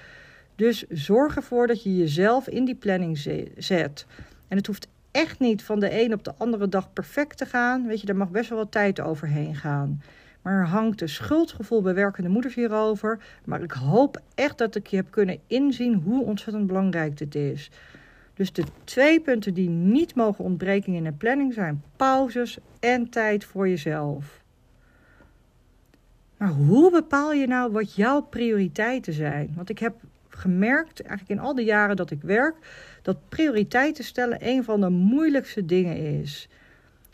Dus 0.55 0.85
zorg 0.89 1.35
ervoor 1.35 1.67
dat 1.67 1.83
je 1.83 1.97
jezelf 1.97 2.47
in 2.47 2.65
die 2.65 2.75
planning 2.75 3.17
zet. 3.57 4.05
En 4.47 4.57
het 4.57 4.67
hoeft 4.67 4.87
echt 5.11 5.39
niet 5.39 5.63
van 5.63 5.79
de 5.79 6.03
een 6.03 6.13
op 6.13 6.23
de 6.23 6.33
andere 6.37 6.69
dag 6.69 6.93
perfect 6.93 7.37
te 7.37 7.45
gaan. 7.45 7.87
Weet 7.87 7.99
je, 7.99 8.05
daar 8.05 8.15
mag 8.15 8.29
best 8.29 8.49
wel 8.49 8.57
wat 8.57 8.71
tijd 8.71 8.99
overheen 8.99 9.55
gaan. 9.55 10.01
Maar 10.41 10.53
er 10.53 10.67
hangt 10.67 11.01
een 11.01 11.09
schuldgevoel 11.09 11.81
bij 11.81 11.93
werkende 11.93 12.29
moeders 12.29 12.55
hierover. 12.55 13.19
Maar 13.45 13.63
ik 13.63 13.71
hoop 13.71 14.21
echt 14.35 14.57
dat 14.57 14.75
ik 14.75 14.87
je 14.87 14.95
heb 14.95 15.11
kunnen 15.11 15.39
inzien 15.47 15.93
hoe 15.93 16.23
ontzettend 16.23 16.67
belangrijk 16.67 17.17
dit 17.17 17.35
is. 17.35 17.71
Dus 18.33 18.53
de 18.53 18.63
twee 18.83 19.19
punten 19.19 19.53
die 19.53 19.69
niet 19.69 20.15
mogen 20.15 20.43
ontbreken 20.43 20.93
in 20.93 21.05
een 21.05 21.17
planning 21.17 21.53
zijn 21.53 21.83
pauzes 21.95 22.57
en 22.79 23.09
tijd 23.09 23.43
voor 23.43 23.69
jezelf. 23.69 24.43
Maar 26.37 26.49
hoe 26.49 26.91
bepaal 26.91 27.33
je 27.33 27.47
nou 27.47 27.71
wat 27.71 27.95
jouw 27.95 28.21
prioriteiten 28.21 29.13
zijn? 29.13 29.53
Want 29.55 29.69
ik 29.69 29.79
heb 29.79 29.95
gemerkt, 30.39 31.01
eigenlijk 31.01 31.39
in 31.39 31.45
al 31.45 31.55
die 31.55 31.65
jaren 31.65 31.95
dat 31.95 32.11
ik 32.11 32.21
werk, 32.21 32.55
dat 33.01 33.29
prioriteiten 33.29 34.03
stellen 34.03 34.37
een 34.41 34.63
van 34.63 34.81
de 34.81 34.89
moeilijkste 34.89 35.65
dingen 35.65 36.19
is. 36.21 36.49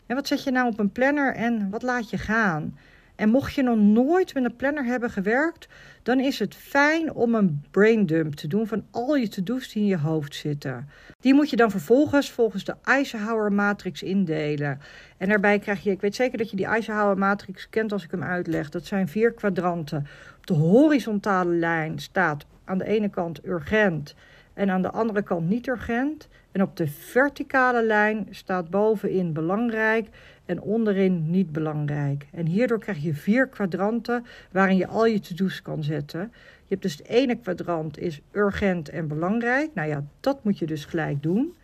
En 0.06 0.14
wat 0.14 0.26
zet 0.26 0.44
je 0.44 0.50
nou 0.50 0.68
op 0.68 0.78
een 0.78 0.92
planner 0.92 1.34
en 1.34 1.70
wat 1.70 1.82
laat 1.82 2.10
je 2.10 2.18
gaan? 2.18 2.74
En 3.16 3.28
mocht 3.28 3.54
je 3.54 3.62
nog 3.62 3.78
nooit 3.78 4.34
met 4.34 4.44
een 4.44 4.56
planner 4.56 4.84
hebben 4.84 5.10
gewerkt, 5.10 5.68
dan 6.02 6.20
is 6.20 6.38
het 6.38 6.54
fijn 6.54 7.12
om 7.12 7.34
een 7.34 7.62
braindump 7.70 8.34
te 8.34 8.46
doen 8.46 8.66
van 8.66 8.84
al 8.90 9.16
je 9.16 9.28
to-do's 9.28 9.72
die 9.72 9.82
in 9.82 9.88
je 9.88 9.98
hoofd 9.98 10.34
zitten. 10.34 10.88
Die 11.20 11.34
moet 11.34 11.50
je 11.50 11.56
dan 11.56 11.70
vervolgens 11.70 12.30
volgens 12.30 12.64
de 12.64 12.74
Eisenhower 12.82 13.52
matrix 13.52 14.02
indelen. 14.02 14.80
En 15.16 15.28
daarbij 15.28 15.58
krijg 15.58 15.82
je, 15.82 15.90
ik 15.90 16.00
weet 16.00 16.14
zeker 16.14 16.38
dat 16.38 16.50
je 16.50 16.56
die 16.56 16.66
Eisenhower 16.66 17.18
matrix 17.18 17.68
kent 17.68 17.92
als 17.92 18.04
ik 18.04 18.10
hem 18.10 18.22
uitleg. 18.22 18.68
Dat 18.68 18.86
zijn 18.86 19.08
vier 19.08 19.32
kwadranten. 19.32 20.06
Op 20.36 20.46
de 20.46 20.54
horizontale 20.54 21.54
lijn 21.54 21.98
staat 21.98 22.46
aan 22.66 22.78
de 22.78 22.86
ene 22.86 23.08
kant 23.08 23.46
urgent 23.46 24.14
en 24.54 24.70
aan 24.70 24.82
de 24.82 24.90
andere 24.90 25.22
kant 25.22 25.48
niet 25.48 25.66
urgent. 25.66 26.28
En 26.52 26.62
op 26.62 26.76
de 26.76 26.86
verticale 26.86 27.82
lijn 27.82 28.26
staat 28.30 28.70
bovenin 28.70 29.32
belangrijk 29.32 30.08
en 30.46 30.60
onderin 30.60 31.30
niet 31.30 31.52
belangrijk. 31.52 32.26
En 32.32 32.46
hierdoor 32.46 32.78
krijg 32.78 33.02
je 33.02 33.14
vier 33.14 33.46
kwadranten 33.46 34.24
waarin 34.50 34.76
je 34.76 34.86
al 34.86 35.06
je 35.06 35.20
to-do's 35.20 35.62
kan 35.62 35.82
zetten. 35.82 36.20
Je 36.68 36.74
hebt 36.74 36.82
dus 36.82 36.96
het 36.96 37.06
ene 37.06 37.36
kwadrant 37.36 37.98
is 37.98 38.20
urgent 38.32 38.88
en 38.88 39.08
belangrijk. 39.08 39.70
Nou 39.74 39.88
ja, 39.88 40.04
dat 40.20 40.44
moet 40.44 40.58
je 40.58 40.66
dus 40.66 40.84
gelijk 40.84 41.22
doen. 41.22 41.54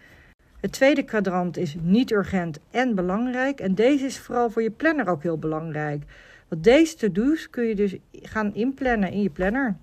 Het 0.60 0.72
tweede 0.72 1.02
kwadrant 1.02 1.56
is 1.56 1.76
niet 1.80 2.10
urgent 2.10 2.58
en 2.70 2.94
belangrijk. 2.94 3.60
En 3.60 3.74
deze 3.74 4.04
is 4.04 4.18
vooral 4.18 4.50
voor 4.50 4.62
je 4.62 4.70
planner 4.70 5.08
ook 5.08 5.22
heel 5.22 5.38
belangrijk. 5.38 6.02
Want 6.48 6.64
deze 6.64 6.96
to-do's 6.96 7.50
kun 7.50 7.64
je 7.64 7.74
dus 7.74 7.96
gaan 8.12 8.54
inplannen 8.54 9.12
in 9.12 9.22
je 9.22 9.30
planner. 9.30 9.76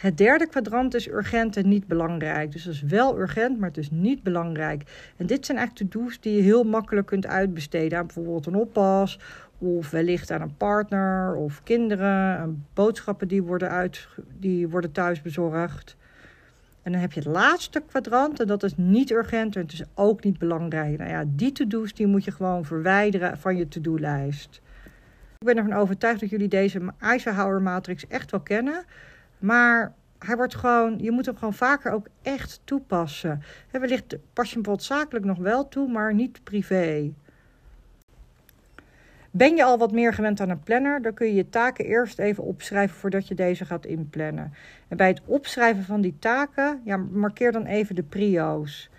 Het 0.00 0.18
derde 0.18 0.46
kwadrant 0.48 0.94
is 0.94 1.08
urgent 1.08 1.56
en 1.56 1.68
niet 1.68 1.86
belangrijk. 1.86 2.52
Dus 2.52 2.64
dat 2.64 2.74
is 2.74 2.82
wel 2.82 3.18
urgent, 3.18 3.58
maar 3.58 3.68
het 3.68 3.78
is 3.78 3.90
niet 3.90 4.22
belangrijk. 4.22 5.12
En 5.16 5.26
dit 5.26 5.46
zijn 5.46 5.58
eigenlijk 5.58 5.90
to-do's 5.90 6.20
die 6.20 6.36
je 6.36 6.42
heel 6.42 6.64
makkelijk 6.64 7.06
kunt 7.06 7.26
uitbesteden 7.26 7.98
aan 7.98 8.06
bijvoorbeeld 8.06 8.46
een 8.46 8.54
oppas 8.54 9.18
of 9.58 9.90
wellicht 9.90 10.30
aan 10.30 10.40
een 10.40 10.56
partner 10.56 11.34
of 11.34 11.62
kinderen. 11.62 12.66
Boodschappen 12.74 13.28
die 13.28 13.42
worden, 13.42 13.70
uit, 13.70 14.08
die 14.38 14.68
worden 14.68 14.92
thuis 14.92 15.22
bezorgd. 15.22 15.96
En 16.82 16.92
dan 16.92 17.00
heb 17.00 17.12
je 17.12 17.20
het 17.20 17.28
laatste 17.28 17.82
kwadrant 17.86 18.40
en 18.40 18.46
dat 18.46 18.62
is 18.62 18.76
niet 18.76 19.10
urgent 19.10 19.56
en 19.56 19.62
het 19.62 19.72
is 19.72 19.84
ook 19.94 20.24
niet 20.24 20.38
belangrijk. 20.38 20.98
Nou 20.98 21.10
ja, 21.10 21.24
die 21.26 21.52
to-do's 21.52 21.94
die 21.94 22.06
moet 22.06 22.24
je 22.24 22.30
gewoon 22.30 22.64
verwijderen 22.64 23.38
van 23.38 23.56
je 23.56 23.68
to-do-lijst. 23.68 24.60
Ik 25.38 25.46
ben 25.46 25.56
ervan 25.56 25.72
overtuigd 25.72 26.20
dat 26.20 26.30
jullie 26.30 26.48
deze 26.48 26.80
Eisenhower 26.98 27.62
matrix 27.62 28.06
echt 28.06 28.30
wel 28.30 28.40
kennen. 28.40 28.84
Maar 29.40 29.92
hij 30.18 30.36
wordt 30.36 30.54
gewoon, 30.54 30.98
je 30.98 31.10
moet 31.10 31.26
hem 31.26 31.36
gewoon 31.36 31.54
vaker 31.54 31.92
ook 31.92 32.06
echt 32.22 32.60
toepassen. 32.64 33.42
En 33.70 33.80
wellicht 33.80 34.16
pas 34.32 34.52
je 34.52 34.60
hem 34.62 34.78
zakelijk 34.78 35.24
nog 35.24 35.38
wel 35.38 35.68
toe, 35.68 35.88
maar 35.88 36.14
niet 36.14 36.44
privé. 36.44 37.12
Ben 39.30 39.56
je 39.56 39.64
al 39.64 39.78
wat 39.78 39.92
meer 39.92 40.14
gewend 40.14 40.40
aan 40.40 40.48
een 40.48 40.62
planner, 40.62 41.02
dan 41.02 41.14
kun 41.14 41.26
je 41.26 41.34
je 41.34 41.48
taken 41.48 41.84
eerst 41.84 42.18
even 42.18 42.44
opschrijven 42.44 42.96
voordat 42.96 43.28
je 43.28 43.34
deze 43.34 43.64
gaat 43.64 43.86
inplannen. 43.86 44.52
En 44.88 44.96
bij 44.96 45.08
het 45.08 45.20
opschrijven 45.24 45.84
van 45.84 46.00
die 46.00 46.16
taken, 46.18 46.80
ja, 46.84 46.96
markeer 46.96 47.52
dan 47.52 47.66
even 47.66 47.94
de 47.94 48.02
prio's. 48.02 48.90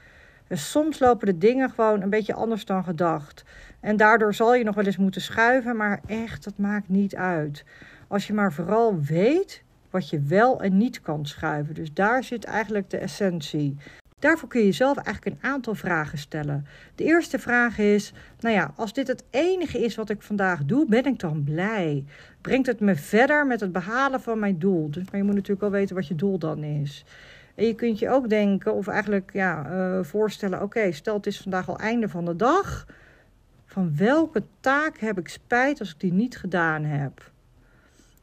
Dus 0.47 0.71
soms 0.71 0.99
lopen 0.99 1.27
de 1.27 1.37
dingen 1.37 1.69
gewoon 1.69 2.01
een 2.01 2.09
beetje 2.09 2.33
anders 2.33 2.65
dan 2.65 2.83
gedacht. 2.83 3.43
En 3.79 3.97
daardoor 3.97 4.33
zal 4.33 4.55
je 4.55 4.63
nog 4.63 4.75
wel 4.75 4.85
eens 4.85 4.97
moeten 4.97 5.21
schuiven, 5.21 5.75
maar 5.75 6.01
echt, 6.07 6.43
dat 6.43 6.57
maakt 6.57 6.89
niet 6.89 7.15
uit. 7.15 7.63
Als 8.07 8.27
je 8.27 8.33
maar 8.33 8.53
vooral 8.53 8.99
weet 9.01 9.63
wat 9.91 10.09
je 10.09 10.21
wel 10.21 10.61
en 10.61 10.77
niet 10.77 11.01
kan 11.01 11.25
schuiven. 11.25 11.73
Dus 11.73 11.93
daar 11.93 12.23
zit 12.23 12.43
eigenlijk 12.43 12.89
de 12.89 12.97
essentie. 12.97 13.77
Daarvoor 14.21 14.49
kun 14.49 14.59
je 14.59 14.65
jezelf 14.65 14.97
eigenlijk 14.97 15.35
een 15.35 15.49
aantal 15.49 15.75
vragen 15.75 16.17
stellen. 16.17 16.65
De 16.95 17.03
eerste 17.03 17.39
vraag 17.39 17.77
is: 17.77 18.13
Nou 18.39 18.55
ja, 18.55 18.73
als 18.75 18.93
dit 18.93 19.07
het 19.07 19.23
enige 19.29 19.83
is 19.83 19.95
wat 19.95 20.09
ik 20.09 20.21
vandaag 20.21 20.65
doe, 20.65 20.85
ben 20.85 21.05
ik 21.05 21.19
dan 21.19 21.43
blij? 21.43 22.05
Brengt 22.41 22.67
het 22.67 22.79
me 22.79 22.95
verder 22.95 23.47
met 23.47 23.59
het 23.59 23.71
behalen 23.71 24.21
van 24.21 24.39
mijn 24.39 24.59
doel? 24.59 24.91
Dus, 24.91 25.03
maar 25.03 25.17
je 25.17 25.23
moet 25.23 25.33
natuurlijk 25.33 25.61
wel 25.61 25.71
weten 25.71 25.95
wat 25.95 26.07
je 26.07 26.15
doel 26.15 26.37
dan 26.37 26.63
is. 26.63 27.05
En 27.55 27.65
je 27.65 27.75
kunt 27.75 27.99
je 27.99 28.09
ook 28.09 28.29
denken, 28.29 28.73
of 28.73 28.87
eigenlijk 28.87 29.29
ja, 29.33 29.71
uh, 29.71 30.03
voorstellen: 30.03 30.61
Oké, 30.61 30.91
stel 30.91 31.15
het 31.15 31.27
is 31.27 31.41
vandaag 31.41 31.69
al 31.69 31.79
einde 31.79 32.09
van 32.09 32.25
de 32.25 32.35
dag. 32.35 32.85
Van 33.65 33.97
welke 33.97 34.43
taak 34.59 34.97
heb 34.97 35.19
ik 35.19 35.27
spijt 35.27 35.79
als 35.79 35.91
ik 35.91 35.99
die 35.99 36.13
niet 36.13 36.37
gedaan 36.37 36.83
heb? 36.83 37.30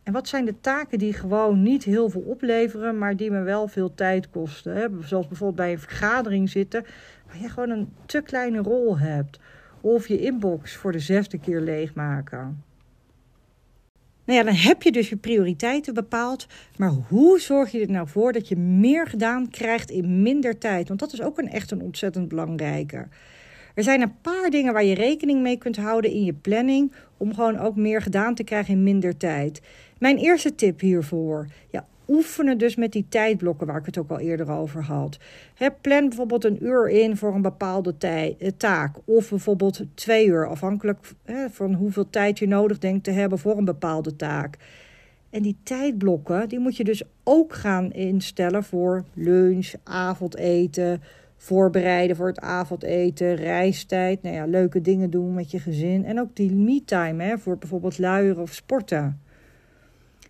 En 0.09 0.14
wat 0.14 0.29
zijn 0.29 0.44
de 0.44 0.61
taken 0.61 0.99
die 0.99 1.12
gewoon 1.12 1.62
niet 1.62 1.85
heel 1.85 2.11
veel 2.11 2.21
opleveren, 2.21 2.99
maar 2.99 3.16
die 3.16 3.31
me 3.31 3.42
wel 3.42 3.68
veel 3.68 3.94
tijd 3.94 4.31
kosten? 4.31 4.77
Hè? 4.77 4.87
Zoals 5.01 5.29
bijvoorbeeld 5.29 5.57
bij 5.57 5.73
een 5.73 5.79
vergadering 5.79 6.51
zitten, 6.51 6.85
waar 7.27 7.40
je 7.40 7.49
gewoon 7.49 7.71
een 7.71 7.92
te 8.07 8.23
kleine 8.23 8.59
rol 8.59 8.99
hebt. 8.99 9.40
Of 9.81 10.09
je 10.09 10.21
inbox 10.21 10.75
voor 10.75 10.92
de 10.92 10.99
zesde 10.99 11.38
keer 11.38 11.61
leegmaken. 11.61 12.64
Nou 14.25 14.38
ja, 14.38 14.44
dan 14.44 14.55
heb 14.55 14.83
je 14.83 14.92
dus 14.92 15.09
je 15.09 15.16
prioriteiten 15.16 15.94
bepaald. 15.94 16.47
Maar 16.77 16.92
hoe 17.09 17.40
zorg 17.40 17.71
je 17.71 17.81
er 17.81 17.90
nou 17.90 18.09
voor 18.09 18.33
dat 18.33 18.49
je 18.49 18.57
meer 18.57 19.07
gedaan 19.07 19.51
krijgt 19.51 19.90
in 19.90 20.23
minder 20.23 20.59
tijd? 20.59 20.88
Want 20.88 21.01
dat 21.01 21.12
is 21.12 21.23
ook 21.23 21.38
een, 21.38 21.51
echt 21.51 21.71
een 21.71 21.83
ontzettend 21.83 22.29
belangrijke. 22.29 23.07
Er 23.75 23.85
zijn 23.85 24.03
een 24.03 24.21
paar 24.21 24.51
dingen 24.51 24.73
waar 24.73 24.85
je 24.85 24.94
rekening 24.94 25.42
mee 25.42 25.59
kunt 25.59 25.77
houden 25.77 26.11
in 26.11 26.25
je 26.25 26.33
planning. 26.35 26.92
Om 27.16 27.35
gewoon 27.35 27.59
ook 27.59 27.77
meer 27.77 28.03
gedaan 28.03 28.35
te 28.35 28.44
krijgen 28.44 28.75
in 28.75 28.83
minder 28.83 29.16
tijd. 29.16 29.61
Mijn 29.98 30.16
eerste 30.16 30.54
tip 30.54 30.80
hiervoor. 30.80 31.46
Ja, 31.70 31.87
oefenen 32.08 32.58
dus 32.58 32.76
met 32.76 32.92
die 32.92 33.06
tijdblokken 33.08 33.66
waar 33.66 33.76
ik 33.76 33.87
het 33.87 33.98
ook 33.98 34.11
al 34.11 34.18
eerder 34.18 34.50
over 34.50 34.82
had. 34.82 35.18
Plan 35.80 36.08
bijvoorbeeld 36.08 36.44
een 36.44 36.64
uur 36.64 36.88
in 36.88 37.16
voor 37.16 37.34
een 37.34 37.42
bepaalde 37.42 37.94
eh, 37.98 38.50
taak. 38.56 38.96
Of 39.04 39.28
bijvoorbeeld 39.28 39.82
twee 39.94 40.26
uur, 40.26 40.48
afhankelijk 40.48 40.98
van 41.50 41.74
hoeveel 41.74 42.11
tijd 42.11 42.38
je 42.38 42.48
nodig 42.48 42.78
denkt 42.78 43.04
te 43.04 43.11
hebben 43.11 43.38
voor 43.38 43.56
een 43.56 43.64
bepaalde 43.64 44.16
taak. 44.16 44.56
En 45.30 45.42
die 45.42 45.56
tijdblokken, 45.62 46.48
die 46.48 46.58
moet 46.58 46.76
je 46.76 46.84
dus 46.84 47.02
ook 47.24 47.54
gaan 47.54 47.92
instellen 47.92 48.64
voor 48.64 49.04
lunch, 49.14 49.72
avondeten, 49.84 51.02
voorbereiden 51.37 52.16
voor 52.16 52.26
het 52.26 52.40
avondeten, 52.40 53.34
reistijd. 53.34 54.22
Nou 54.22 54.34
ja, 54.34 54.44
leuke 54.44 54.80
dingen 54.80 55.11
doen 55.11 55.34
met 55.34 55.50
je 55.50 55.58
gezin. 55.58 56.04
En 56.04 56.20
ook 56.20 56.37
die 56.37 56.52
me-time 56.52 57.38
voor 57.38 57.58
bijvoorbeeld 57.58 57.98
luieren 57.98 58.42
of 58.42 58.54
sporten. 58.54 59.20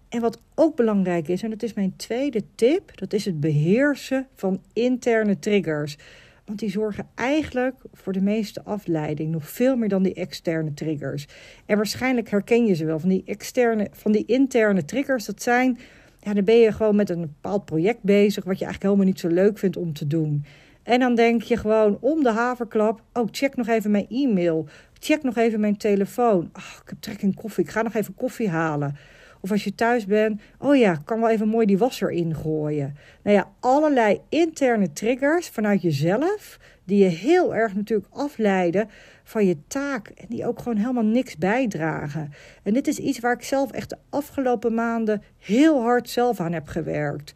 En 0.08 0.20
wat 0.20 0.40
ook 0.54 0.76
belangrijk 0.76 1.28
is, 1.28 1.42
en 1.42 1.50
dat 1.50 1.62
is 1.62 1.74
mijn 1.74 1.96
tweede 1.96 2.42
tip, 2.54 2.98
dat 2.98 3.12
is 3.12 3.24
het 3.24 3.40
beheersen 3.40 4.26
van 4.34 4.62
interne 4.72 5.38
triggers. 5.38 5.96
Want 6.44 6.58
die 6.60 6.70
zorgen 6.70 7.08
eigenlijk 7.14 7.74
voor 7.92 8.12
de 8.12 8.20
meeste 8.20 8.64
afleiding, 8.64 9.30
nog 9.30 9.48
veel 9.48 9.76
meer 9.76 9.88
dan 9.88 10.02
die 10.02 10.14
externe 10.14 10.74
triggers. 10.74 11.26
En 11.66 11.76
waarschijnlijk 11.76 12.30
herken 12.30 12.66
je 12.66 12.74
ze 12.74 12.84
wel 12.84 12.98
van 12.98 13.08
die 13.08 13.22
externe, 13.26 13.88
van 13.92 14.12
die 14.12 14.24
interne 14.26 14.84
triggers. 14.84 15.24
Dat 15.24 15.42
zijn, 15.42 15.78
ja, 16.20 16.34
dan 16.34 16.44
ben 16.44 16.58
je 16.58 16.72
gewoon 16.72 16.96
met 16.96 17.10
een 17.10 17.20
bepaald 17.20 17.64
project 17.64 18.02
bezig, 18.02 18.44
wat 18.44 18.58
je 18.58 18.64
eigenlijk 18.64 18.82
helemaal 18.82 19.12
niet 19.12 19.20
zo 19.20 19.28
leuk 19.28 19.58
vindt 19.58 19.76
om 19.76 19.92
te 19.92 20.06
doen. 20.06 20.44
En 20.82 21.00
dan 21.00 21.14
denk 21.14 21.42
je 21.42 21.56
gewoon 21.56 21.98
om 22.00 22.22
de 22.22 22.32
haverklap: 22.32 23.02
oh, 23.12 23.28
check 23.30 23.56
nog 23.56 23.68
even 23.68 23.90
mijn 23.90 24.06
e-mail. 24.08 24.68
Check 24.98 25.22
nog 25.22 25.36
even 25.36 25.60
mijn 25.60 25.76
telefoon. 25.76 26.50
Oh, 26.52 26.72
ik 26.82 26.88
heb 26.88 27.00
trek 27.00 27.22
in 27.22 27.34
koffie. 27.34 27.64
Ik 27.64 27.70
ga 27.70 27.82
nog 27.82 27.94
even 27.94 28.14
koffie 28.14 28.48
halen. 28.48 28.96
Of 29.40 29.50
als 29.50 29.64
je 29.64 29.74
thuis 29.74 30.06
bent, 30.06 30.40
oh 30.58 30.76
ja, 30.76 31.00
kan 31.04 31.20
wel 31.20 31.30
even 31.30 31.48
mooi 31.48 31.66
die 31.66 31.78
wasser 31.78 32.10
ingooien. 32.10 32.96
Nou 33.22 33.36
ja, 33.36 33.50
allerlei 33.60 34.20
interne 34.28 34.92
triggers 34.92 35.48
vanuit 35.48 35.82
jezelf, 35.82 36.58
die 36.84 37.02
je 37.04 37.08
heel 37.08 37.54
erg 37.54 37.74
natuurlijk 37.74 38.08
afleiden 38.10 38.88
van 39.24 39.46
je 39.46 39.56
taak 39.66 40.08
en 40.08 40.26
die 40.28 40.46
ook 40.46 40.58
gewoon 40.58 40.78
helemaal 40.78 41.04
niks 41.04 41.36
bijdragen. 41.36 42.32
En 42.62 42.72
dit 42.72 42.86
is 42.86 42.98
iets 42.98 43.20
waar 43.20 43.32
ik 43.32 43.42
zelf 43.42 43.72
echt 43.72 43.90
de 43.90 43.98
afgelopen 44.10 44.74
maanden 44.74 45.22
heel 45.38 45.80
hard 45.80 46.08
zelf 46.10 46.40
aan 46.40 46.52
heb 46.52 46.66
gewerkt. 46.66 47.32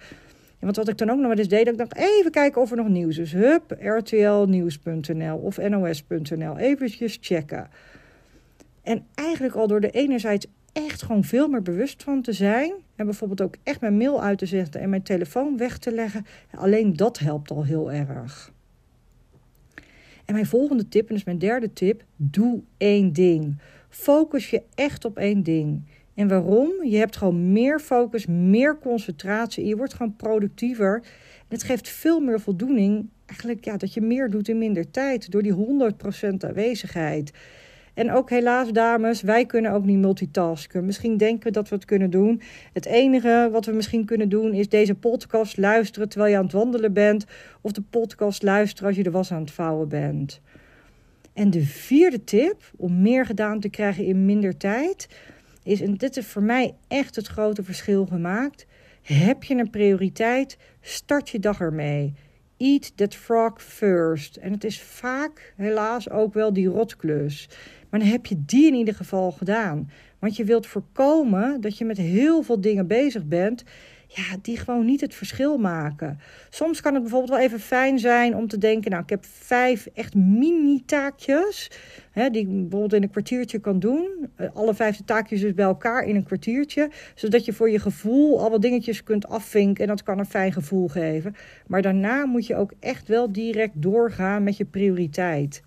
want 0.61 0.77
wat 0.77 0.89
ik 0.89 0.99
dan 0.99 1.11
ook 1.11 1.19
nog 1.19 1.29
wel 1.29 1.39
eens 1.39 1.49
deed, 1.49 1.65
dat 1.65 1.75
ik 1.75 1.81
dacht 1.81 1.97
even 1.97 2.31
kijken 2.31 2.61
of 2.61 2.71
er 2.71 2.77
nog 2.77 2.89
nieuws 2.89 3.19
is. 3.19 3.33
Hup, 3.33 3.77
rtlnieuws.nl 3.81 5.37
of 5.37 5.59
nos.nl, 5.59 6.59
eventjes 6.59 7.19
checken. 7.21 7.69
En 8.83 9.07
eigenlijk 9.15 9.55
al 9.55 9.67
door 9.67 9.81
de 9.81 9.91
enerzijds 9.91 10.47
echt 10.73 11.03
gewoon 11.03 11.25
veel 11.25 11.49
meer 11.49 11.63
bewust 11.63 12.03
van 12.03 12.23
te 12.23 12.33
zijn. 12.33 12.73
En 12.97 13.05
bijvoorbeeld 13.05 13.41
ook 13.41 13.55
echt 13.63 13.81
mijn 13.81 13.97
mail 13.97 14.23
uit 14.23 14.39
te 14.39 14.47
zetten 14.47 14.81
en 14.81 14.91
mijn 14.91 15.03
telefoon 15.03 15.57
weg 15.57 15.79
te 15.79 15.93
leggen. 15.93 16.27
Alleen 16.55 16.97
dat 16.97 17.19
helpt 17.19 17.51
al 17.51 17.65
heel 17.65 17.93
erg. 17.93 18.53
En 20.25 20.35
mijn 20.35 20.47
volgende 20.47 20.89
tip, 20.89 21.09
en 21.09 21.15
dus 21.15 21.25
mijn 21.25 21.39
derde 21.39 21.73
tip, 21.73 22.05
doe 22.17 22.63
één 22.77 23.13
ding. 23.13 23.59
Focus 23.89 24.51
je 24.51 24.63
echt 24.75 25.05
op 25.05 25.17
één 25.19 25.43
ding. 25.43 25.83
En 26.15 26.29
waarom? 26.29 26.85
Je 26.85 26.97
hebt 26.97 27.17
gewoon 27.17 27.53
meer 27.53 27.81
focus, 27.81 28.27
meer 28.27 28.79
concentratie. 28.79 29.67
Je 29.67 29.77
wordt 29.77 29.95
gewoon 29.95 30.17
productiever. 30.17 30.95
En 31.39 31.59
het 31.59 31.63
geeft 31.63 31.89
veel 31.89 32.21
meer 32.21 32.41
voldoening. 32.41 33.09
Eigenlijk 33.27 33.65
ja, 33.65 33.77
dat 33.77 33.95
je 33.95 34.01
meer 34.01 34.31
doet 34.31 34.49
in 34.49 34.59
minder 34.59 34.91
tijd. 34.91 35.31
Door 35.31 35.43
die 35.43 35.55
100% 35.55 35.57
aanwezigheid. 36.39 37.33
En 37.95 38.13
ook 38.13 38.31
helaas, 38.31 38.71
dames, 38.71 39.23
wij 39.23 39.47
kunnen 39.47 39.73
ook 39.73 39.85
niet 39.85 39.99
multitasken. 39.99 40.85
Misschien 40.85 41.17
denken 41.17 41.47
we 41.47 41.51
dat 41.51 41.69
we 41.69 41.75
het 41.75 41.85
kunnen 41.85 42.11
doen. 42.11 42.41
Het 42.73 42.87
enige 42.87 43.49
wat 43.53 43.67
we 43.67 43.73
misschien 43.73 44.05
kunnen 44.05 44.29
doen 44.29 44.53
is 44.53 44.69
deze 44.69 44.95
podcast 44.95 45.57
luisteren 45.57 46.09
terwijl 46.09 46.31
je 46.31 46.39
aan 46.39 46.45
het 46.45 46.53
wandelen 46.53 46.93
bent. 46.93 47.25
Of 47.61 47.73
de 47.73 47.83
podcast 47.91 48.43
luisteren 48.43 48.89
als 48.89 48.97
je 48.97 49.03
de 49.03 49.11
was 49.11 49.33
aan 49.33 49.41
het 49.41 49.51
vouwen 49.51 49.89
bent. 49.89 50.41
En 51.33 51.51
de 51.51 51.63
vierde 51.63 52.25
tip 52.25 52.71
om 52.77 53.03
meer 53.03 53.27
gedaan 53.27 53.61
te 53.61 53.69
krijgen 53.69 54.05
in 54.05 54.25
minder 54.25 54.57
tijd 54.57 55.09
is, 55.63 55.81
en 55.81 55.95
dit 55.95 56.15
heeft 56.15 56.27
voor 56.27 56.43
mij 56.43 56.75
echt 56.89 57.17
het 57.17 57.27
grote 57.27 57.63
verschil 57.63 58.07
gemaakt. 58.07 58.67
Heb 59.03 59.43
je 59.43 59.55
een 59.55 59.71
prioriteit? 59.71 60.59
Start 60.81 61.31
je 61.31 61.39
dag 61.39 61.61
ermee. 61.61 62.15
Eat 62.57 62.97
that 62.97 63.15
frog 63.15 63.63
first. 63.63 64.37
En 64.37 64.53
het 64.53 64.65
is 64.65 64.81
vaak 64.81 65.55
helaas 65.57 66.11
ook 66.11 66.35
wel 66.35 66.53
die 66.53 66.69
rotklus. 66.69 67.49
Maar 67.93 68.01
dan 68.01 68.09
heb 68.09 68.27
je 68.27 68.45
die 68.47 68.67
in 68.67 68.75
ieder 68.75 68.95
geval 68.95 69.31
gedaan. 69.31 69.91
Want 70.19 70.37
je 70.37 70.45
wilt 70.45 70.67
voorkomen 70.67 71.61
dat 71.61 71.79
je 71.79 71.85
met 71.85 71.97
heel 71.97 72.43
veel 72.43 72.61
dingen 72.61 72.87
bezig 72.87 73.25
bent. 73.25 73.65
Ja, 74.07 74.37
die 74.43 74.57
gewoon 74.57 74.85
niet 74.85 75.01
het 75.01 75.15
verschil 75.15 75.59
maken. 75.59 76.19
Soms 76.51 76.81
kan 76.81 76.93
het 76.93 77.03
bijvoorbeeld 77.03 77.31
wel 77.31 77.41
even 77.41 77.61
fijn 77.61 77.99
zijn 77.99 78.37
om 78.37 78.49
te 78.49 78.59
denken: 78.59 78.91
Nou, 78.91 79.03
ik 79.03 79.11
heb 79.11 79.25
vijf 79.25 79.87
echt 79.87 80.15
mini-taakjes. 80.15 81.71
Hè, 82.11 82.31
die 82.31 82.41
ik 82.43 82.49
bijvoorbeeld 82.49 82.93
in 82.93 83.03
een 83.03 83.11
kwartiertje 83.11 83.59
kan 83.59 83.79
doen. 83.79 84.31
Eh, 84.37 84.49
alle 84.55 84.75
vijf 84.75 84.97
de 84.97 85.05
taakjes 85.05 85.41
dus 85.41 85.55
bij 85.55 85.65
elkaar 85.65 86.05
in 86.05 86.17
een 86.17 86.25
kwartiertje. 86.25 86.91
Zodat 87.15 87.45
je 87.45 87.53
voor 87.53 87.71
je 87.71 87.79
gevoel 87.79 88.41
al 88.41 88.51
wat 88.51 88.63
dingetjes 88.63 89.03
kunt 89.03 89.29
afvinken. 89.29 89.83
En 89.83 89.89
dat 89.89 90.03
kan 90.03 90.19
een 90.19 90.27
fijn 90.27 90.53
gevoel 90.53 90.89
geven. 90.89 91.35
Maar 91.67 91.83
daarna 91.83 92.27
moet 92.27 92.47
je 92.47 92.57
ook 92.57 92.73
echt 92.81 93.09
wel 93.09 93.33
direct 93.33 93.83
doorgaan 93.83 94.43
met 94.43 94.57
je 94.57 94.65
prioriteit. 94.65 95.63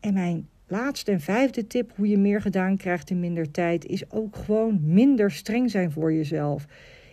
En 0.00 0.14
mijn 0.14 0.48
Laatste 0.72 1.12
en 1.12 1.20
vijfde 1.20 1.66
tip 1.66 1.92
hoe 1.96 2.08
je 2.08 2.18
meer 2.18 2.40
gedaan 2.40 2.76
krijgt 2.76 3.10
in 3.10 3.20
minder 3.20 3.50
tijd 3.50 3.84
is 3.84 4.10
ook 4.10 4.36
gewoon 4.36 4.80
minder 4.82 5.30
streng 5.30 5.70
zijn 5.70 5.90
voor 5.90 6.12
jezelf. 6.12 6.66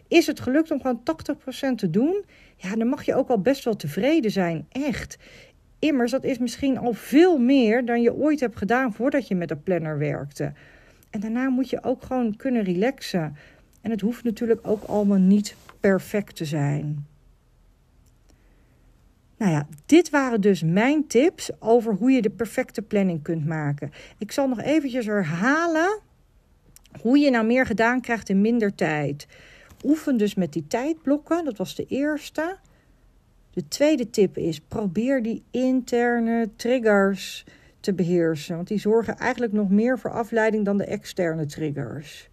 Is 0.07 0.27
het 0.27 0.39
gelukt 0.39 0.71
om 0.71 0.81
gewoon 0.81 1.01
80% 1.71 1.75
te 1.75 1.89
doen? 1.89 2.23
Ja, 2.55 2.75
dan 2.75 2.87
mag 2.87 3.03
je 3.03 3.15
ook 3.15 3.29
al 3.29 3.41
best 3.41 3.63
wel 3.63 3.75
tevreden 3.75 4.31
zijn, 4.31 4.65
echt. 4.69 5.17
Immers, 5.79 6.11
dat 6.11 6.23
is 6.23 6.37
misschien 6.37 6.77
al 6.77 6.93
veel 6.93 7.37
meer 7.37 7.85
dan 7.85 8.01
je 8.01 8.13
ooit 8.13 8.39
hebt 8.39 8.57
gedaan 8.57 8.93
voordat 8.93 9.27
je 9.27 9.35
met 9.35 9.51
een 9.51 9.63
planner 9.63 9.97
werkte. 9.97 10.53
En 11.09 11.19
daarna 11.19 11.49
moet 11.49 11.69
je 11.69 11.83
ook 11.83 12.03
gewoon 12.03 12.35
kunnen 12.35 12.63
relaxen. 12.63 13.35
En 13.81 13.91
het 13.91 14.01
hoeft 14.01 14.23
natuurlijk 14.23 14.67
ook 14.67 14.83
allemaal 14.83 15.17
niet 15.17 15.55
perfect 15.79 16.35
te 16.35 16.45
zijn. 16.45 17.05
Nou 19.39 19.51
ja, 19.51 19.67
dit 19.85 20.09
waren 20.09 20.41
dus 20.41 20.63
mijn 20.63 21.07
tips 21.07 21.51
over 21.59 21.93
hoe 21.93 22.11
je 22.11 22.21
de 22.21 22.29
perfecte 22.29 22.81
planning 22.81 23.23
kunt 23.23 23.45
maken. 23.45 23.91
Ik 24.17 24.31
zal 24.31 24.47
nog 24.47 24.61
eventjes 24.61 25.05
herhalen 25.05 25.99
hoe 27.01 27.17
je 27.17 27.29
nou 27.29 27.45
meer 27.45 27.65
gedaan 27.65 28.01
krijgt 28.01 28.29
in 28.29 28.41
minder 28.41 28.75
tijd. 28.75 29.27
Oefen 29.83 30.17
dus 30.17 30.35
met 30.35 30.53
die 30.53 30.67
tijdblokken, 30.67 31.45
dat 31.45 31.57
was 31.57 31.75
de 31.75 31.85
eerste. 31.85 32.57
De 33.51 33.67
tweede 33.67 34.09
tip 34.09 34.37
is: 34.37 34.59
probeer 34.59 35.23
die 35.23 35.43
interne 35.51 36.49
triggers 36.55 37.45
te 37.79 37.93
beheersen. 37.93 38.55
Want 38.55 38.67
die 38.67 38.79
zorgen 38.79 39.17
eigenlijk 39.17 39.53
nog 39.53 39.69
meer 39.69 39.99
voor 39.99 40.11
afleiding 40.11 40.65
dan 40.65 40.77
de 40.77 40.85
externe 40.85 41.45
triggers. 41.45 42.29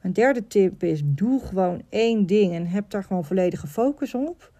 Mijn 0.00 0.14
derde 0.14 0.46
tip 0.46 0.82
is: 0.82 1.02
doe 1.04 1.40
gewoon 1.40 1.82
één 1.88 2.26
ding 2.26 2.52
en 2.52 2.66
heb 2.66 2.90
daar 2.90 3.04
gewoon 3.04 3.24
volledige 3.24 3.66
focus 3.66 4.14
op. 4.14 4.52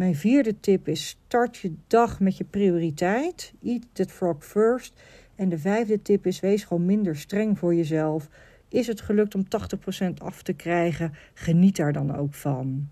Mijn 0.00 0.16
vierde 0.16 0.60
tip 0.60 0.88
is: 0.88 1.08
start 1.08 1.56
je 1.56 1.74
dag 1.86 2.20
met 2.20 2.36
je 2.36 2.44
prioriteit. 2.44 3.52
Eat 3.62 3.82
that 3.92 4.10
frog 4.10 4.44
first. 4.44 5.00
En 5.34 5.48
de 5.48 5.58
vijfde 5.58 6.02
tip 6.02 6.26
is: 6.26 6.40
wees 6.40 6.64
gewoon 6.64 6.84
minder 6.84 7.16
streng 7.16 7.58
voor 7.58 7.74
jezelf. 7.74 8.28
Is 8.68 8.86
het 8.86 9.00
gelukt 9.00 9.34
om 9.34 9.44
80% 9.44 10.14
af 10.18 10.42
te 10.42 10.52
krijgen? 10.52 11.12
Geniet 11.34 11.76
daar 11.76 11.92
dan 11.92 12.16
ook 12.16 12.34
van. 12.34 12.88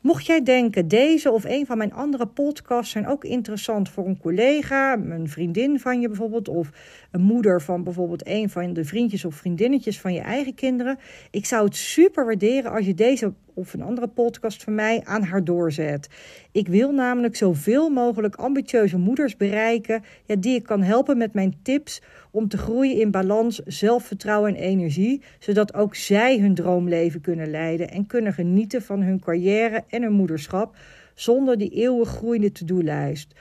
Mocht 0.00 0.26
jij 0.26 0.42
denken, 0.42 0.88
deze 0.88 1.30
of 1.30 1.44
een 1.44 1.66
van 1.66 1.78
mijn 1.78 1.92
andere 1.92 2.26
podcasts 2.26 2.92
zijn 2.92 3.06
ook 3.06 3.24
interessant 3.24 3.88
voor 3.88 4.06
een 4.06 4.18
collega, 4.18 4.92
een 4.92 5.28
vriendin 5.28 5.80
van 5.80 6.00
je 6.00 6.08
bijvoorbeeld, 6.08 6.48
of 6.48 6.70
een 7.10 7.22
moeder 7.22 7.62
van 7.62 7.84
bijvoorbeeld 7.84 8.26
een 8.26 8.50
van 8.50 8.72
de 8.72 8.84
vriendjes 8.84 9.24
of 9.24 9.34
vriendinnetjes 9.34 10.00
van 10.00 10.12
je 10.12 10.20
eigen 10.20 10.54
kinderen. 10.54 10.98
Ik 11.30 11.46
zou 11.46 11.64
het 11.64 11.76
super 11.76 12.24
waarderen 12.24 12.72
als 12.72 12.86
je 12.86 12.94
deze 12.94 13.32
of 13.56 13.74
een 13.74 13.82
andere 13.82 14.08
podcast 14.08 14.62
van 14.64 14.74
mij 14.74 15.00
aan 15.04 15.22
haar 15.22 15.44
doorzet. 15.44 16.08
Ik 16.52 16.68
wil 16.68 16.92
namelijk 16.92 17.36
zoveel 17.36 17.90
mogelijk 17.90 18.34
ambitieuze 18.34 18.98
moeders 18.98 19.36
bereiken, 19.36 20.02
die 20.38 20.54
ik 20.54 20.62
kan 20.62 20.82
helpen 20.82 21.16
met 21.16 21.34
mijn 21.34 21.54
tips 21.62 22.02
om 22.30 22.48
te 22.48 22.58
groeien 22.58 23.00
in 23.00 23.10
balans, 23.10 23.58
zelfvertrouwen 23.64 24.54
en 24.54 24.62
energie, 24.62 25.22
zodat 25.38 25.74
ook 25.74 25.94
zij 25.94 26.38
hun 26.38 26.54
droomleven 26.54 27.20
kunnen 27.20 27.50
leiden 27.50 27.90
en 27.90 28.06
kunnen 28.06 28.32
genieten 28.32 28.82
van 28.82 29.02
hun 29.02 29.20
carrière 29.20 29.84
en 29.88 30.02
hun 30.02 30.12
moederschap 30.12 30.76
zonder 31.14 31.58
die 31.58 31.70
eeuwig 31.70 32.08
groeiende 32.08 32.52
to-do-lijst. 32.52 33.34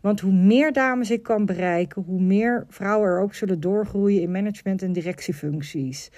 Want 0.00 0.20
hoe 0.20 0.32
meer 0.32 0.72
dames 0.72 1.10
ik 1.10 1.22
kan 1.22 1.46
bereiken, 1.46 2.02
hoe 2.02 2.20
meer 2.20 2.66
vrouwen 2.68 3.08
er 3.08 3.20
ook 3.20 3.34
zullen 3.34 3.60
doorgroeien 3.60 4.22
in 4.22 4.30
management 4.30 4.82
en 4.82 4.92
directiefuncties. 4.92 6.10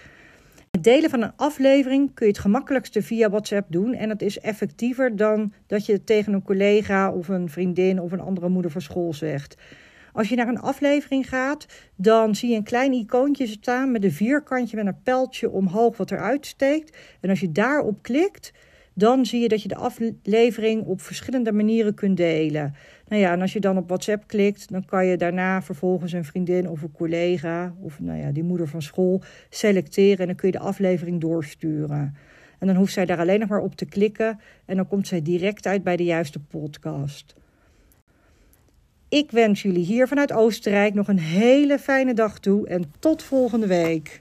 Het 0.75 0.85
delen 0.85 1.11
van 1.11 1.23
een 1.23 1.37
aflevering 1.37 2.15
kun 2.15 2.27
je 2.27 2.33
het 2.33 2.41
gemakkelijkste 2.41 3.03
via 3.03 3.31
WhatsApp 3.31 3.73
doen. 3.73 3.95
En 3.95 4.09
dat 4.09 4.23
is 4.23 4.39
effectiever 4.39 5.17
dan 5.17 5.53
dat 5.67 5.87
je 5.87 5.93
het 5.93 6.07
tegen 6.07 6.33
een 6.33 6.43
collega 6.43 7.13
of 7.13 7.29
een 7.29 7.49
vriendin 7.49 8.01
of 8.01 8.13
een 8.13 8.21
andere 8.21 8.49
moeder 8.49 8.71
van 8.71 8.81
school 8.81 9.13
zegt. 9.13 9.57
Als 10.13 10.29
je 10.29 10.37
naar 10.37 10.49
een 10.49 10.61
aflevering 10.61 11.29
gaat, 11.29 11.67
dan 11.97 12.35
zie 12.35 12.51
je 12.51 12.57
een 12.57 12.65
klein 12.65 12.93
icoontje 12.93 13.47
staan 13.47 13.91
met 13.91 14.05
een 14.05 14.13
vierkantje 14.13 14.77
met 14.77 14.87
een 14.87 15.03
pijltje 15.03 15.51
omhoog 15.51 15.97
wat 15.97 16.11
eruit 16.11 16.47
steekt. 16.47 16.97
En 17.21 17.31
als 17.31 17.41
je 17.41 17.53
daarop 17.53 18.03
klikt, 18.03 18.53
dan 18.95 19.27
zie 19.27 19.41
je 19.41 19.49
dat 19.49 19.63
je 19.63 19.69
de 19.69 19.77
aflevering 19.77 20.85
op 20.85 21.01
verschillende 21.01 21.53
manieren 21.53 21.95
kunt 21.95 22.17
delen. 22.17 22.75
Nou 23.09 23.23
ja, 23.23 23.33
en 23.33 23.40
als 23.40 23.53
je 23.53 23.61
dan 23.61 23.77
op 23.77 23.88
WhatsApp 23.88 24.27
klikt, 24.27 24.71
dan 24.71 24.85
kan 24.85 25.07
je 25.07 25.17
daarna 25.17 25.62
vervolgens 25.62 26.12
een 26.12 26.25
vriendin 26.25 26.69
of 26.69 26.83
een 26.83 26.93
collega 26.93 27.75
of 27.81 28.01
nou 28.01 28.19
ja, 28.19 28.31
die 28.31 28.43
moeder 28.43 28.69
van 28.69 28.83
school 28.83 29.23
selecteren 29.51 30.19
en 30.19 30.27
dan 30.27 30.37
kun 30.37 30.49
je 30.49 30.59
de 30.59 30.64
aflevering 30.64 31.21
doorsturen. 31.21 32.17
En 32.59 32.67
dan 32.67 32.77
hoeft 32.77 32.93
zij 32.93 33.05
daar 33.05 33.19
alleen 33.19 33.40
nog 33.40 33.49
maar 33.49 33.61
op 33.61 33.75
te 33.75 33.85
klikken 33.85 34.40
en 34.64 34.77
dan 34.77 34.88
komt 34.88 35.07
zij 35.07 35.23
direct 35.23 35.67
uit 35.67 35.83
bij 35.83 35.97
de 35.97 36.05
juiste 36.05 36.40
podcast. 36.40 37.35
Ik 39.09 39.31
wens 39.31 39.62
jullie 39.62 39.85
hier 39.85 40.09
vanuit 40.09 40.33
Oostenrijk 40.33 40.95
nog 40.95 41.09
een 41.09 41.19
hele 41.19 41.79
fijne 41.79 42.14
dag 42.14 42.38
toe 42.38 42.69
en 42.69 42.93
tot 42.99 43.23
volgende 43.23 43.67
week. 43.67 44.19